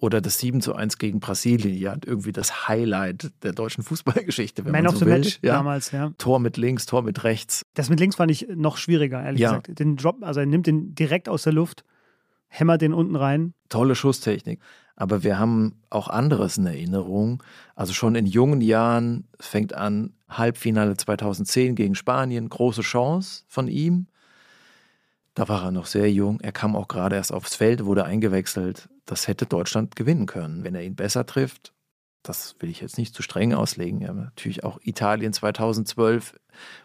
[0.00, 4.72] Oder das 7 zu 1 gegen Brasilien, ja, irgendwie das Highlight der deutschen Fußballgeschichte, wenn
[4.72, 5.18] Man man so of the will.
[5.20, 5.54] Match ja.
[5.54, 6.12] damals, ja.
[6.18, 7.64] Tor mit links, Tor mit rechts.
[7.72, 9.50] Das mit links fand ich noch schwieriger, ehrlich ja.
[9.50, 9.78] gesagt.
[9.78, 11.84] Den Drop, also er nimmt den direkt aus der Luft,
[12.48, 13.54] hämmert den unten rein.
[13.70, 14.60] Tolle Schusstechnik.
[14.96, 17.42] Aber wir haben auch anderes in Erinnerung.
[17.74, 24.06] Also schon in jungen Jahren, fängt an, Halbfinale 2010 gegen Spanien, große Chance von ihm.
[25.34, 26.40] Da war er noch sehr jung.
[26.40, 28.88] Er kam auch gerade erst aufs Feld, wurde eingewechselt.
[29.04, 31.72] Das hätte Deutschland gewinnen können, wenn er ihn besser trifft.
[32.22, 34.00] Das will ich jetzt nicht zu streng auslegen.
[34.00, 36.34] Ja, natürlich auch Italien 2012,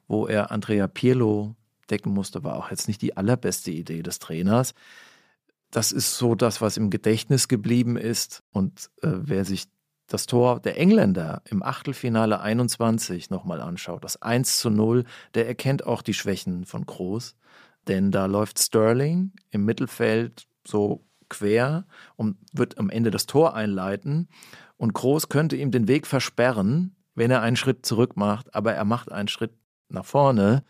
[0.07, 1.55] wo er Andrea Pirlo
[1.89, 4.73] decken musste, war auch jetzt nicht die allerbeste Idee des Trainers
[5.71, 8.43] das ist so das, was im Gedächtnis geblieben ist.
[8.51, 9.65] Und äh, wer sich
[10.07, 15.05] das Tor der Engländer im Achtelfinale 21 nochmal anschaut, das 1 zu 0,
[15.35, 17.35] der erkennt auch die Schwächen von Groß.
[17.87, 24.27] Denn da läuft Sterling im Mittelfeld so quer und wird am Ende das Tor einleiten.
[24.77, 28.85] Und Groß könnte ihm den Weg versperren, wenn er einen Schritt zurück macht, aber er
[28.85, 29.53] macht einen Schritt
[29.89, 30.63] nach vorne,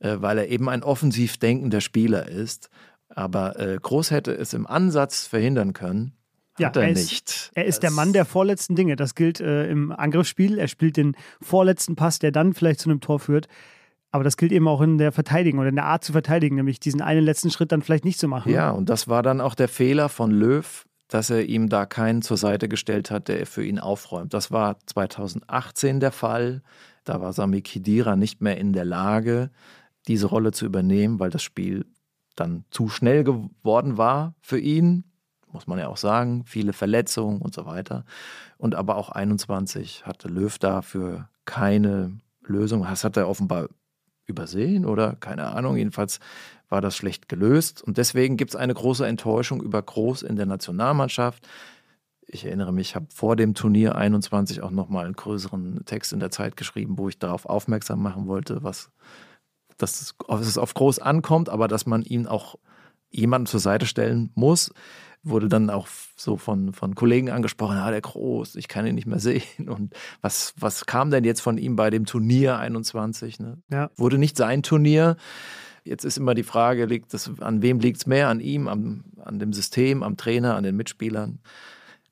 [0.00, 2.70] äh, weil er eben ein offensiv denkender Spieler ist.
[3.14, 6.12] Aber äh, Groß hätte es im Ansatz verhindern können.
[6.54, 7.50] Hat ja, er, er ist, nicht.
[7.54, 8.96] Er ist das der Mann der vorletzten Dinge.
[8.96, 10.58] Das gilt äh, im Angriffsspiel.
[10.58, 13.48] Er spielt den vorletzten Pass, der dann vielleicht zu einem Tor führt.
[14.12, 16.80] Aber das gilt eben auch in der Verteidigung oder in der Art zu verteidigen, nämlich
[16.80, 18.52] diesen einen letzten Schritt dann vielleicht nicht zu machen.
[18.52, 22.22] Ja, und das war dann auch der Fehler von Löw, dass er ihm da keinen
[22.22, 24.34] zur Seite gestellt hat, der für ihn aufräumt.
[24.34, 26.62] Das war 2018 der Fall.
[27.04, 29.50] Da war Sami Khedira nicht mehr in der Lage,
[30.08, 31.86] diese Rolle zu übernehmen, weil das Spiel
[32.40, 35.04] dann zu schnell geworden war für ihn,
[35.52, 38.04] muss man ja auch sagen, viele Verletzungen und so weiter.
[38.58, 42.82] Und aber auch 21 hatte Löw dafür keine Lösung.
[42.82, 43.68] Das hat er offenbar
[44.26, 45.76] übersehen oder keine Ahnung.
[45.76, 46.20] Jedenfalls
[46.68, 47.82] war das schlecht gelöst.
[47.82, 51.46] Und deswegen gibt es eine große Enttäuschung über Groß in der Nationalmannschaft.
[52.26, 56.20] Ich erinnere mich, ich habe vor dem Turnier 21 auch nochmal einen größeren Text in
[56.20, 58.90] der Zeit geschrieben, wo ich darauf aufmerksam machen wollte, was
[59.82, 62.56] dass es auf groß ankommt, aber dass man ihn auch
[63.10, 64.72] jemanden zur Seite stellen muss.
[65.22, 69.06] Wurde dann auch so von, von Kollegen angesprochen, ja, der Groß, ich kann ihn nicht
[69.06, 69.68] mehr sehen.
[69.68, 73.38] Und was, was kam denn jetzt von ihm bei dem Turnier 21?
[73.38, 73.58] Ne?
[73.70, 73.90] Ja.
[73.96, 75.16] Wurde nicht sein Turnier.
[75.84, 78.28] Jetzt ist immer die Frage, liegt das, an wem liegt es mehr?
[78.28, 81.40] An ihm, am, an dem System, am Trainer, an den Mitspielern?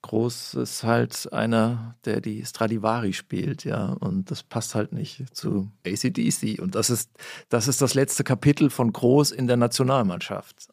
[0.09, 5.71] Groß ist halt einer, der die Stradivari spielt, ja, und das passt halt nicht zu
[5.87, 6.61] ACDC.
[6.61, 7.11] Und das ist,
[7.51, 10.69] das ist das letzte Kapitel von Groß in der Nationalmannschaft.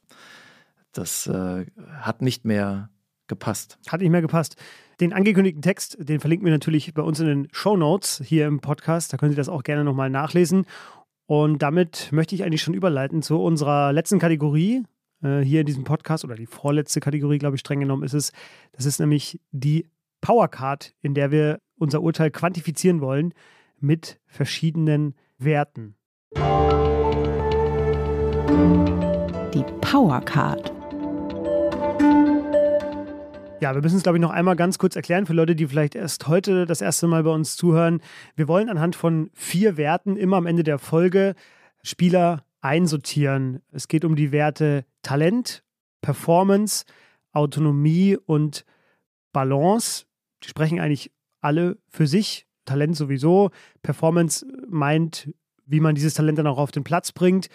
[0.93, 1.65] Das äh,
[1.99, 2.89] hat nicht mehr
[3.27, 3.77] gepasst.
[3.88, 4.55] Hat nicht mehr gepasst.
[5.01, 8.61] Den angekündigten Text, den verlinken wir natürlich bei uns in den Show Notes hier im
[8.61, 9.11] Podcast.
[9.11, 10.65] Da können Sie das auch gerne nochmal nachlesen.
[11.25, 14.83] Und damit möchte ich eigentlich schon überleiten zu unserer letzten Kategorie
[15.26, 18.32] äh, hier in diesem Podcast oder die vorletzte Kategorie, glaube ich, streng genommen ist es.
[18.73, 19.88] Das ist nämlich die
[20.21, 23.34] Powercard, in der wir unser Urteil quantifizieren wollen
[23.80, 25.95] mit verschiedenen Werten.
[29.53, 30.71] Die Powercard.
[33.61, 35.95] Ja, wir müssen es, glaube ich, noch einmal ganz kurz erklären für Leute, die vielleicht
[35.95, 38.01] erst heute das erste Mal bei uns zuhören.
[38.36, 41.36] Wir wollen anhand von vier Werten immer am Ende der Folge
[41.82, 43.61] Spieler einsortieren.
[43.71, 45.64] Es geht um die Werte Talent,
[46.01, 46.86] Performance,
[47.32, 48.66] Autonomie und
[49.32, 50.06] Balance.
[50.43, 52.47] Die sprechen eigentlich alle für sich.
[52.66, 53.51] Talent sowieso.
[53.84, 55.30] Performance meint,
[55.66, 57.49] wie man dieses Talent dann auch auf den Platz bringt.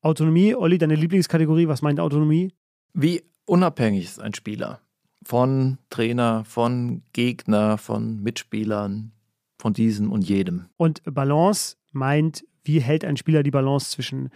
[0.00, 2.52] Autonomie, Olli, deine Lieblingskategorie, was meint Autonomie?
[2.92, 4.80] Wie unabhängig ist ein Spieler?
[5.26, 9.10] von Trainer, von Gegner, von Mitspielern,
[9.58, 10.66] von diesem und jedem.
[10.76, 14.30] Und Balance meint, wie hält ein Spieler die Balance zwischen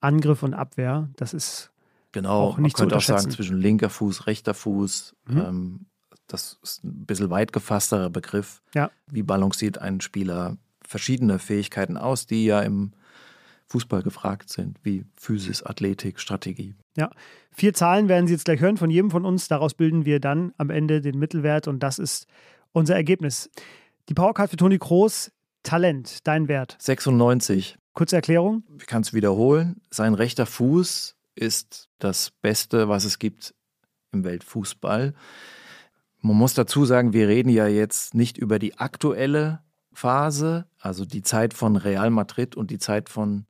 [0.00, 1.08] Angriff und Abwehr?
[1.16, 1.72] Das ist
[2.16, 5.14] genau, auch nicht man könnte auch sagen zwischen linker Fuß, rechter Fuß.
[5.28, 5.38] Mhm.
[5.38, 5.86] Ähm,
[6.28, 8.62] das ist ein bisschen weit gefassterer Begriff.
[8.74, 8.90] Ja.
[9.10, 12.92] Wie balanciert ein Spieler verschiedene Fähigkeiten aus, die ja im
[13.68, 16.74] Fußball gefragt sind, wie Physis, Athletik, Strategie.
[16.96, 17.10] Ja,
[17.50, 19.48] vier Zahlen werden Sie jetzt gleich hören von jedem von uns.
[19.48, 22.26] Daraus bilden wir dann am Ende den Mittelwert und das ist
[22.72, 23.50] unser Ergebnis.
[24.08, 25.32] Die Powercard für Toni Kroos,
[25.64, 26.76] Talent, dein Wert?
[26.78, 27.76] 96.
[27.92, 28.62] Kurze Erklärung?
[28.78, 29.82] Ich kann es wiederholen.
[29.90, 33.54] Sein rechter Fuß ist das Beste, was es gibt
[34.12, 35.14] im Weltfußball.
[36.20, 39.60] Man muss dazu sagen, wir reden ja jetzt nicht über die aktuelle
[39.92, 43.46] Phase, also die Zeit von Real Madrid und die Zeit von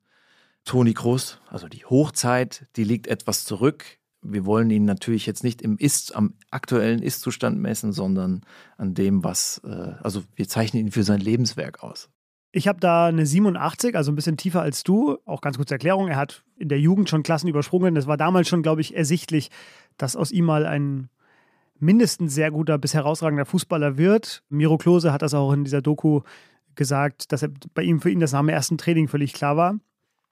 [0.64, 3.84] Toni Kroos, also die Hochzeit, die liegt etwas zurück.
[4.20, 8.43] Wir wollen ihn natürlich jetzt nicht im Ist, am aktuellen Ist-Zustand messen, sondern
[8.76, 12.11] an dem, was, äh, also wir zeichnen ihn für sein Lebenswerk aus.
[12.57, 15.19] Ich habe da eine 87, also ein bisschen tiefer als du.
[15.27, 16.09] Auch ganz kurze Erklärung.
[16.09, 17.95] Er hat in der Jugend schon Klassen übersprungen.
[17.95, 19.51] Das war damals schon, glaube ich, ersichtlich,
[19.99, 21.11] dass aus ihm mal ein
[21.79, 24.43] mindestens sehr guter bis herausragender Fußballer wird.
[24.49, 26.23] Miro Klose hat das auch in dieser Doku
[26.77, 29.75] gesagt, dass er bei ihm für ihn das nach dem ersten Training völlig klar war.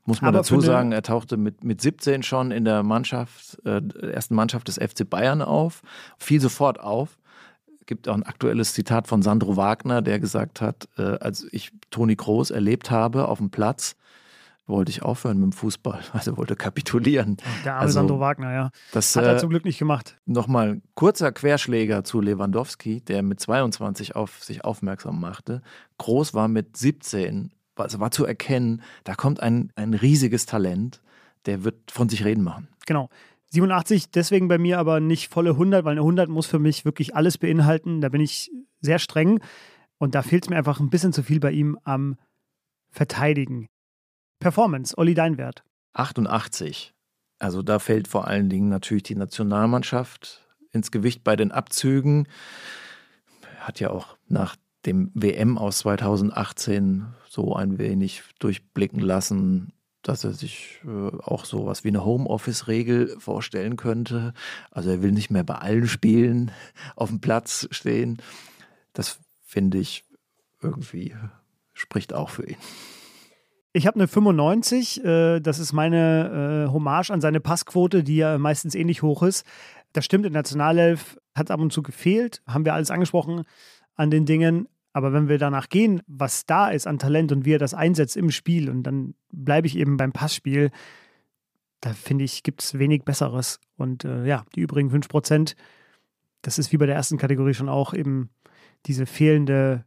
[0.06, 3.82] Muss man Aber dazu sagen, er tauchte mit, mit 17 schon in der Mannschaft, äh,
[4.00, 5.82] ersten Mannschaft des FC Bayern auf,
[6.16, 7.18] fiel sofort auf.
[7.84, 11.70] Es gibt auch ein aktuelles Zitat von Sandro Wagner, der gesagt hat, äh, als ich
[11.90, 13.94] Toni Kroos erlebt habe auf dem Platz,
[14.66, 17.36] wollte ich aufhören mit dem Fußball, also wollte kapitulieren.
[17.62, 18.70] Der arme also, Sandro Wagner, ja.
[18.92, 20.18] Das hat er äh, zum Glück nicht gemacht.
[20.24, 25.60] Nochmal kurzer Querschläger zu Lewandowski, der mit 22 auf sich aufmerksam machte.
[25.98, 31.02] Groß war mit 17 also war zu erkennen, da kommt ein, ein riesiges Talent,
[31.44, 32.68] der wird von sich reden machen.
[32.86, 33.10] Genau.
[33.54, 37.14] 87 deswegen bei mir aber nicht volle 100, weil eine 100 muss für mich wirklich
[37.14, 38.00] alles beinhalten.
[38.00, 38.50] Da bin ich
[38.80, 39.40] sehr streng
[39.98, 42.16] und da fehlt es mir einfach ein bisschen zu viel bei ihm am
[42.90, 43.66] Verteidigen.
[44.40, 45.64] Performance, Olli, dein Wert?
[45.94, 46.92] 88.
[47.38, 52.28] Also da fällt vor allen Dingen natürlich die Nationalmannschaft ins Gewicht bei den Abzügen.
[53.60, 59.72] Hat ja auch nach dem WM aus 2018 so ein wenig durchblicken lassen,
[60.04, 64.34] dass er sich äh, auch so was wie eine Homeoffice-Regel vorstellen könnte.
[64.70, 66.50] Also er will nicht mehr bei allen Spielen
[66.96, 68.18] auf dem Platz stehen.
[68.92, 70.04] Das finde ich
[70.62, 71.14] irgendwie
[71.72, 72.56] spricht auch für ihn.
[73.72, 75.04] Ich habe eine 95.
[75.04, 79.44] Äh, das ist meine äh, Hommage an seine Passquote, die ja meistens ähnlich hoch ist.
[79.92, 82.40] Das stimmt, in der Nationalelf hat es ab und zu gefehlt.
[82.46, 83.42] Haben wir alles angesprochen
[83.96, 84.68] an den Dingen.
[84.94, 88.16] Aber wenn wir danach gehen, was da ist an Talent und wie er das einsetzt
[88.16, 90.70] im Spiel, und dann bleibe ich eben beim Passspiel,
[91.80, 93.58] da finde ich, gibt es wenig Besseres.
[93.76, 95.56] Und äh, ja, die übrigen 5%,
[96.42, 98.30] das ist wie bei der ersten Kategorie schon auch eben
[98.86, 99.84] diese fehlende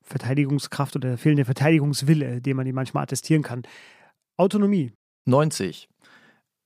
[0.00, 3.62] Verteidigungskraft oder der fehlende Verteidigungswille, den man ihm manchmal attestieren kann.
[4.38, 4.92] Autonomie.
[5.26, 5.86] 90.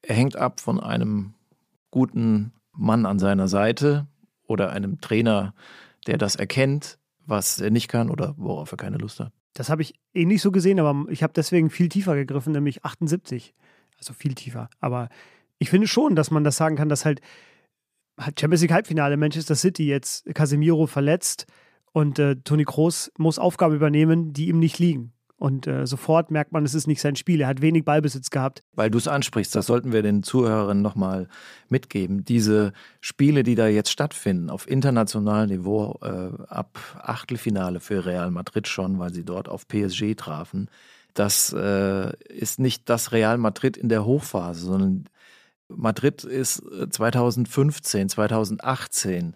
[0.02, 1.34] Er hängt ab von einem
[1.90, 4.06] guten Mann an seiner Seite
[4.46, 5.54] oder einem Trainer,
[6.06, 6.99] der das erkennt
[7.30, 9.32] was er nicht kann oder worauf er keine Lust hat.
[9.54, 13.54] Das habe ich ähnlich so gesehen, aber ich habe deswegen viel tiefer gegriffen, nämlich 78.
[13.98, 14.68] Also viel tiefer.
[14.80, 15.08] Aber
[15.58, 17.20] ich finde schon, dass man das sagen kann, dass halt,
[18.18, 21.46] halt Champions League Halbfinale Manchester City jetzt Casemiro verletzt
[21.92, 25.12] und äh, Toni Kroos muss Aufgaben übernehmen, die ihm nicht liegen.
[25.40, 27.40] Und äh, sofort merkt man, es ist nicht sein Spiel.
[27.40, 28.62] Er hat wenig Ballbesitz gehabt.
[28.74, 31.28] Weil du es ansprichst, das sollten wir den Zuhörern nochmal
[31.70, 32.26] mitgeben.
[32.26, 38.68] Diese Spiele, die da jetzt stattfinden, auf internationalem Niveau, äh, ab Achtelfinale für Real Madrid
[38.68, 40.68] schon, weil sie dort auf PSG trafen,
[41.14, 45.08] das äh, ist nicht das Real Madrid in der Hochphase, sondern
[45.68, 49.34] Madrid ist 2015, äh, 2018.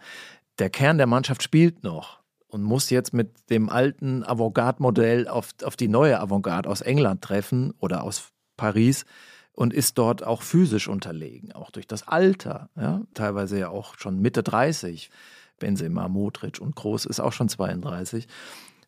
[0.59, 2.24] Der Kern der Mannschaft spielt noch
[2.55, 7.75] und muss jetzt mit dem alten Avantgarde-Modell auf, auf die neue Avantgarde aus England treffen
[7.81, 9.07] oder aus Paris
[9.55, 14.21] und ist dort auch physisch unterlegen, auch durch das Alter, ja, teilweise ja auch schon
[14.21, 15.11] Mitte 30.
[15.59, 18.29] Benzema, Modric und Groß ist auch schon 32.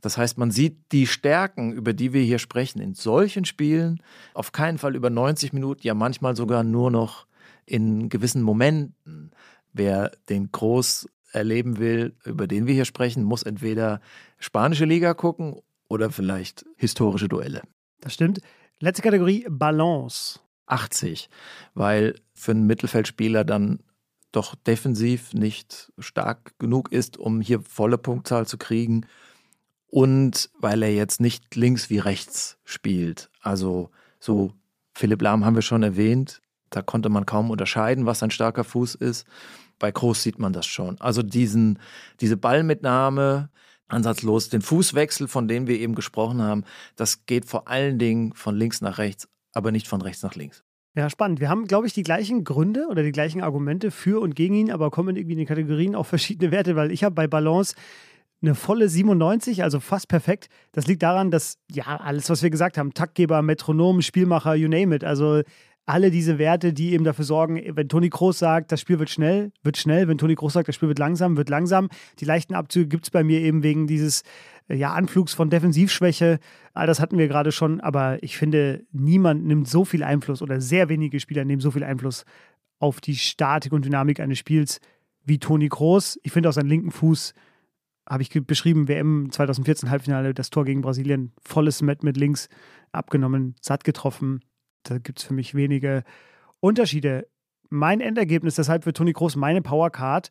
[0.01, 4.01] Das heißt, man sieht die Stärken, über die wir hier sprechen, in solchen Spielen
[4.33, 7.27] auf keinen Fall über 90 Minuten, ja manchmal sogar nur noch
[7.65, 9.33] in gewissen Momenten.
[9.73, 14.01] Wer den Groß erleben will, über den wir hier sprechen, muss entweder
[14.39, 17.63] spanische Liga gucken oder vielleicht historische Duelle.
[18.01, 18.41] Das stimmt.
[18.81, 20.41] Letzte Kategorie Balance.
[20.67, 21.29] 80,
[21.75, 23.81] weil für einen Mittelfeldspieler dann
[24.33, 29.07] doch defensiv nicht stark genug ist, um hier volle Punktzahl zu kriegen.
[29.87, 33.31] Und weil er jetzt nicht links wie rechts spielt.
[33.41, 34.53] Also so
[34.93, 36.43] Philipp Lahm haben wir schon erwähnt.
[36.71, 39.27] Da konnte man kaum unterscheiden, was ein starker Fuß ist.
[39.79, 41.01] Bei Groß sieht man das schon.
[41.01, 41.79] Also diesen,
[42.21, 43.51] diese Ballmitnahme,
[43.89, 46.65] ansatzlos, den Fußwechsel, von dem wir eben gesprochen haben,
[46.97, 50.65] das geht vor allen Dingen von links nach rechts, aber nicht von rechts nach links.
[50.97, 51.41] Ja, spannend.
[51.41, 54.71] Wir haben, glaube ich, die gleichen Gründe oder die gleichen Argumente für und gegen ihn,
[54.71, 57.75] aber kommen irgendwie in den Kategorien auch verschiedene Werte, weil ich habe bei Balance
[58.41, 60.49] eine volle 97, also fast perfekt.
[60.73, 64.95] Das liegt daran, dass ja alles, was wir gesagt haben, Taktgeber, Metronom, Spielmacher, you name
[64.95, 65.43] it, also
[65.87, 69.53] alle diese Werte, die eben dafür sorgen, wenn Toni Kroos sagt, das Spiel wird schnell,
[69.63, 70.09] wird schnell.
[70.09, 71.89] Wenn Toni Kroos sagt, das Spiel wird langsam, wird langsam.
[72.19, 74.23] Die leichten Abzüge gibt es bei mir eben wegen dieses
[74.69, 76.41] äh, ja, Anflugs von Defensivschwäche.
[76.75, 80.61] All das hatten wir gerade schon, aber ich finde, niemand nimmt so viel Einfluss oder
[80.61, 82.25] sehr wenige Spieler nehmen so viel Einfluss
[82.81, 84.81] auf die Statik und Dynamik eines Spiels
[85.25, 86.19] wie Toni Kroos.
[86.25, 87.33] Ich finde auch seinen linken Fuß,
[88.09, 92.49] habe ich beschrieben, WM 2014 Halbfinale, das Tor gegen Brasilien, volles Met mit links
[92.93, 94.41] abgenommen, satt getroffen.
[94.91, 96.03] Da gibt es für mich wenige
[96.61, 97.27] Unterschiede.
[97.69, 100.31] Mein Endergebnis deshalb für Toni Groß, meine Powercard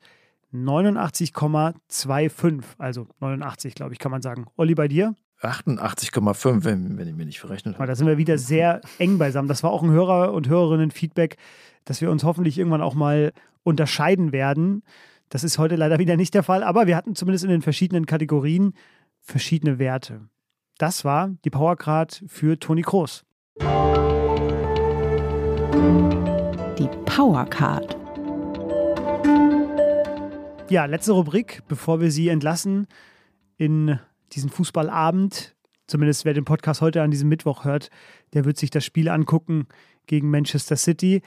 [0.53, 2.63] 89,25.
[2.77, 4.45] Also 89, glaube ich, kann man sagen.
[4.55, 5.15] Olli, bei dir?
[5.41, 7.87] 88,5, wenn, wenn ich mir nicht verrechnet habe.
[7.87, 9.49] Da sind wir wieder sehr eng beisammen.
[9.49, 11.35] Das war auch ein Hörer- und Hörerinnen-Feedback,
[11.83, 13.33] dass wir uns hoffentlich irgendwann auch mal
[13.63, 14.83] unterscheiden werden.
[15.29, 18.05] Das ist heute leider wieder nicht der Fall, aber wir hatten zumindest in den verschiedenen
[18.05, 18.73] Kategorien
[19.19, 20.21] verschiedene Werte.
[20.77, 23.25] Das war die Powercard für Toni Kroos.
[26.77, 27.95] Die Powercard.
[30.69, 32.87] Ja, letzte Rubrik, bevor wir Sie entlassen
[33.57, 33.99] in
[34.31, 35.55] diesen Fußballabend.
[35.87, 37.89] Zumindest wer den Podcast heute an diesem Mittwoch hört,
[38.33, 39.67] der wird sich das Spiel angucken
[40.07, 41.21] gegen Manchester City.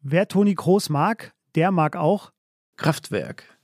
[0.00, 2.32] Wer Toni Kroos mag, der mag auch
[2.76, 3.58] Kraftwerk.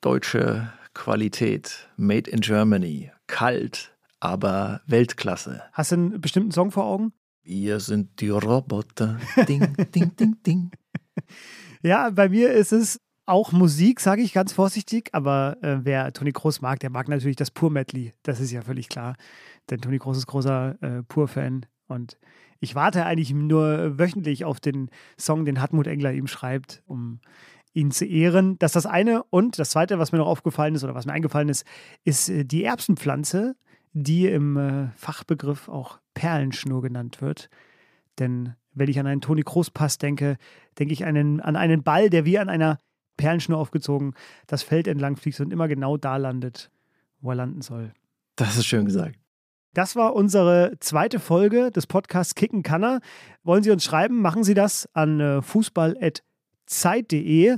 [0.00, 1.88] Deutsche Qualität.
[1.96, 3.10] Made in Germany.
[3.26, 5.62] Kalt, aber Weltklasse.
[5.72, 7.12] Hast du einen bestimmten Song vor Augen?
[7.44, 9.18] Wir sind die Roboter.
[9.46, 10.70] Ding, ding, ding, ding.
[11.82, 16.32] Ja, bei mir ist es auch Musik, sage ich ganz vorsichtig, aber äh, wer Toni
[16.32, 18.14] Kroos mag, der mag natürlich das Pur-Medley.
[18.22, 19.16] Das ist ja völlig klar.
[19.68, 22.18] Denn Toni Kroos ist großer äh, Pur-Fan und
[22.58, 24.88] ich warte eigentlich nur wöchentlich auf den
[25.20, 27.20] Song, den Hartmut Engler ihm schreibt, um
[27.74, 28.58] ihn zu ehren.
[28.58, 29.22] Das ist das eine.
[29.24, 31.66] Und das zweite, was mir noch aufgefallen ist oder was mir eingefallen ist,
[32.04, 33.56] ist äh, die Erbsenpflanze,
[33.94, 37.48] die im äh, Fachbegriff auch Perlenschnur genannt wird.
[38.18, 40.36] Denn wenn ich an einen Toni Kroos Pass denke,
[40.78, 42.78] denke ich einen, an einen Ball, der wie an einer
[43.16, 44.14] Perlenschnur aufgezogen
[44.46, 46.70] das Feld entlang fliegt und immer genau da landet,
[47.20, 47.92] wo er landen soll.
[48.36, 49.16] Das ist schön gesagt.
[49.74, 53.00] Das war unsere zweite Folge des Podcasts Kicken Kanner.
[53.42, 54.20] Wollen Sie uns schreiben?
[54.20, 57.56] Machen Sie das an äh, fußball.zeit.de.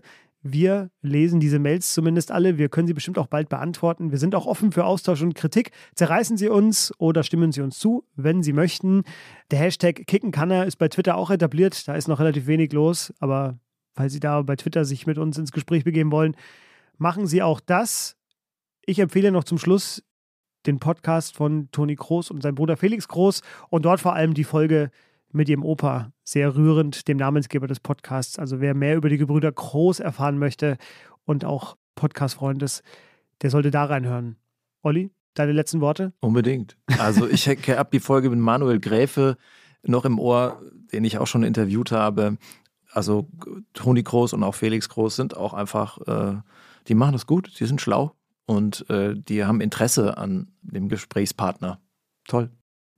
[0.52, 2.58] Wir lesen diese Mails zumindest alle.
[2.58, 4.10] Wir können sie bestimmt auch bald beantworten.
[4.10, 5.70] Wir sind auch offen für Austausch und Kritik.
[5.94, 9.02] Zerreißen Sie uns oder stimmen Sie uns zu, wenn Sie möchten.
[9.50, 11.86] Der Hashtag Kickenkanner ist bei Twitter auch etabliert.
[11.88, 13.58] Da ist noch relativ wenig los, aber
[13.94, 16.36] weil Sie da bei Twitter sich mit uns ins Gespräch begeben wollen,
[16.98, 18.16] machen Sie auch das.
[18.84, 20.02] Ich empfehle noch zum Schluss
[20.66, 24.44] den Podcast von Toni Groß und seinem Bruder Felix Groß und dort vor allem die
[24.44, 24.90] Folge
[25.32, 26.12] mit ihrem Opa.
[26.24, 28.38] Sehr rührend, dem Namensgeber des Podcasts.
[28.38, 30.78] Also wer mehr über die Gebrüder Groß erfahren möchte
[31.24, 32.82] und auch Podcast-Freund ist,
[33.42, 34.36] der sollte da reinhören.
[34.82, 35.10] Olli?
[35.38, 36.12] deine letzten Worte?
[36.20, 36.76] Unbedingt.
[36.98, 39.36] Also ich habe die Folge mit Manuel Gräfe
[39.82, 40.60] noch im Ohr,
[40.92, 42.38] den ich auch schon interviewt habe.
[42.90, 43.28] Also
[43.72, 46.36] Toni Groß und auch Felix Groß sind auch einfach, äh,
[46.88, 48.12] die machen das gut, die sind schlau
[48.46, 51.80] und äh, die haben Interesse an dem Gesprächspartner.
[52.26, 52.50] Toll.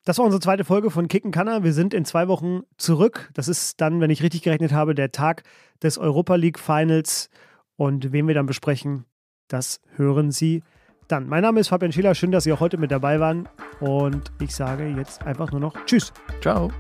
[0.09, 1.65] Das war unsere zweite Folge von Kicken Kanner.
[1.65, 3.29] Wir sind in zwei Wochen zurück.
[3.35, 5.43] Das ist dann, wenn ich richtig gerechnet habe, der Tag
[5.83, 7.29] des Europa League Finals.
[7.77, 9.05] Und wen wir dann besprechen,
[9.49, 10.63] das hören Sie
[11.09, 11.29] dann.
[11.29, 12.15] Mein Name ist Fabian Schiller.
[12.15, 13.51] Schön, dass Sie auch heute mit dabei waren.
[13.81, 16.11] Und ich sage jetzt einfach nur noch Tschüss.
[16.41, 16.71] Ciao.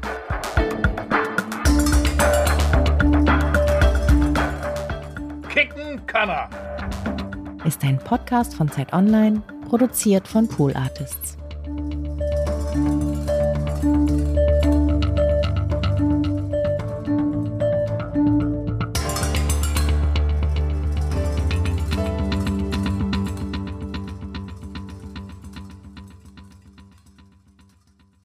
[5.51, 6.49] Kicken kann er.
[7.67, 11.38] Ist ein Podcast von Zeit Online, produziert von Pool Artists.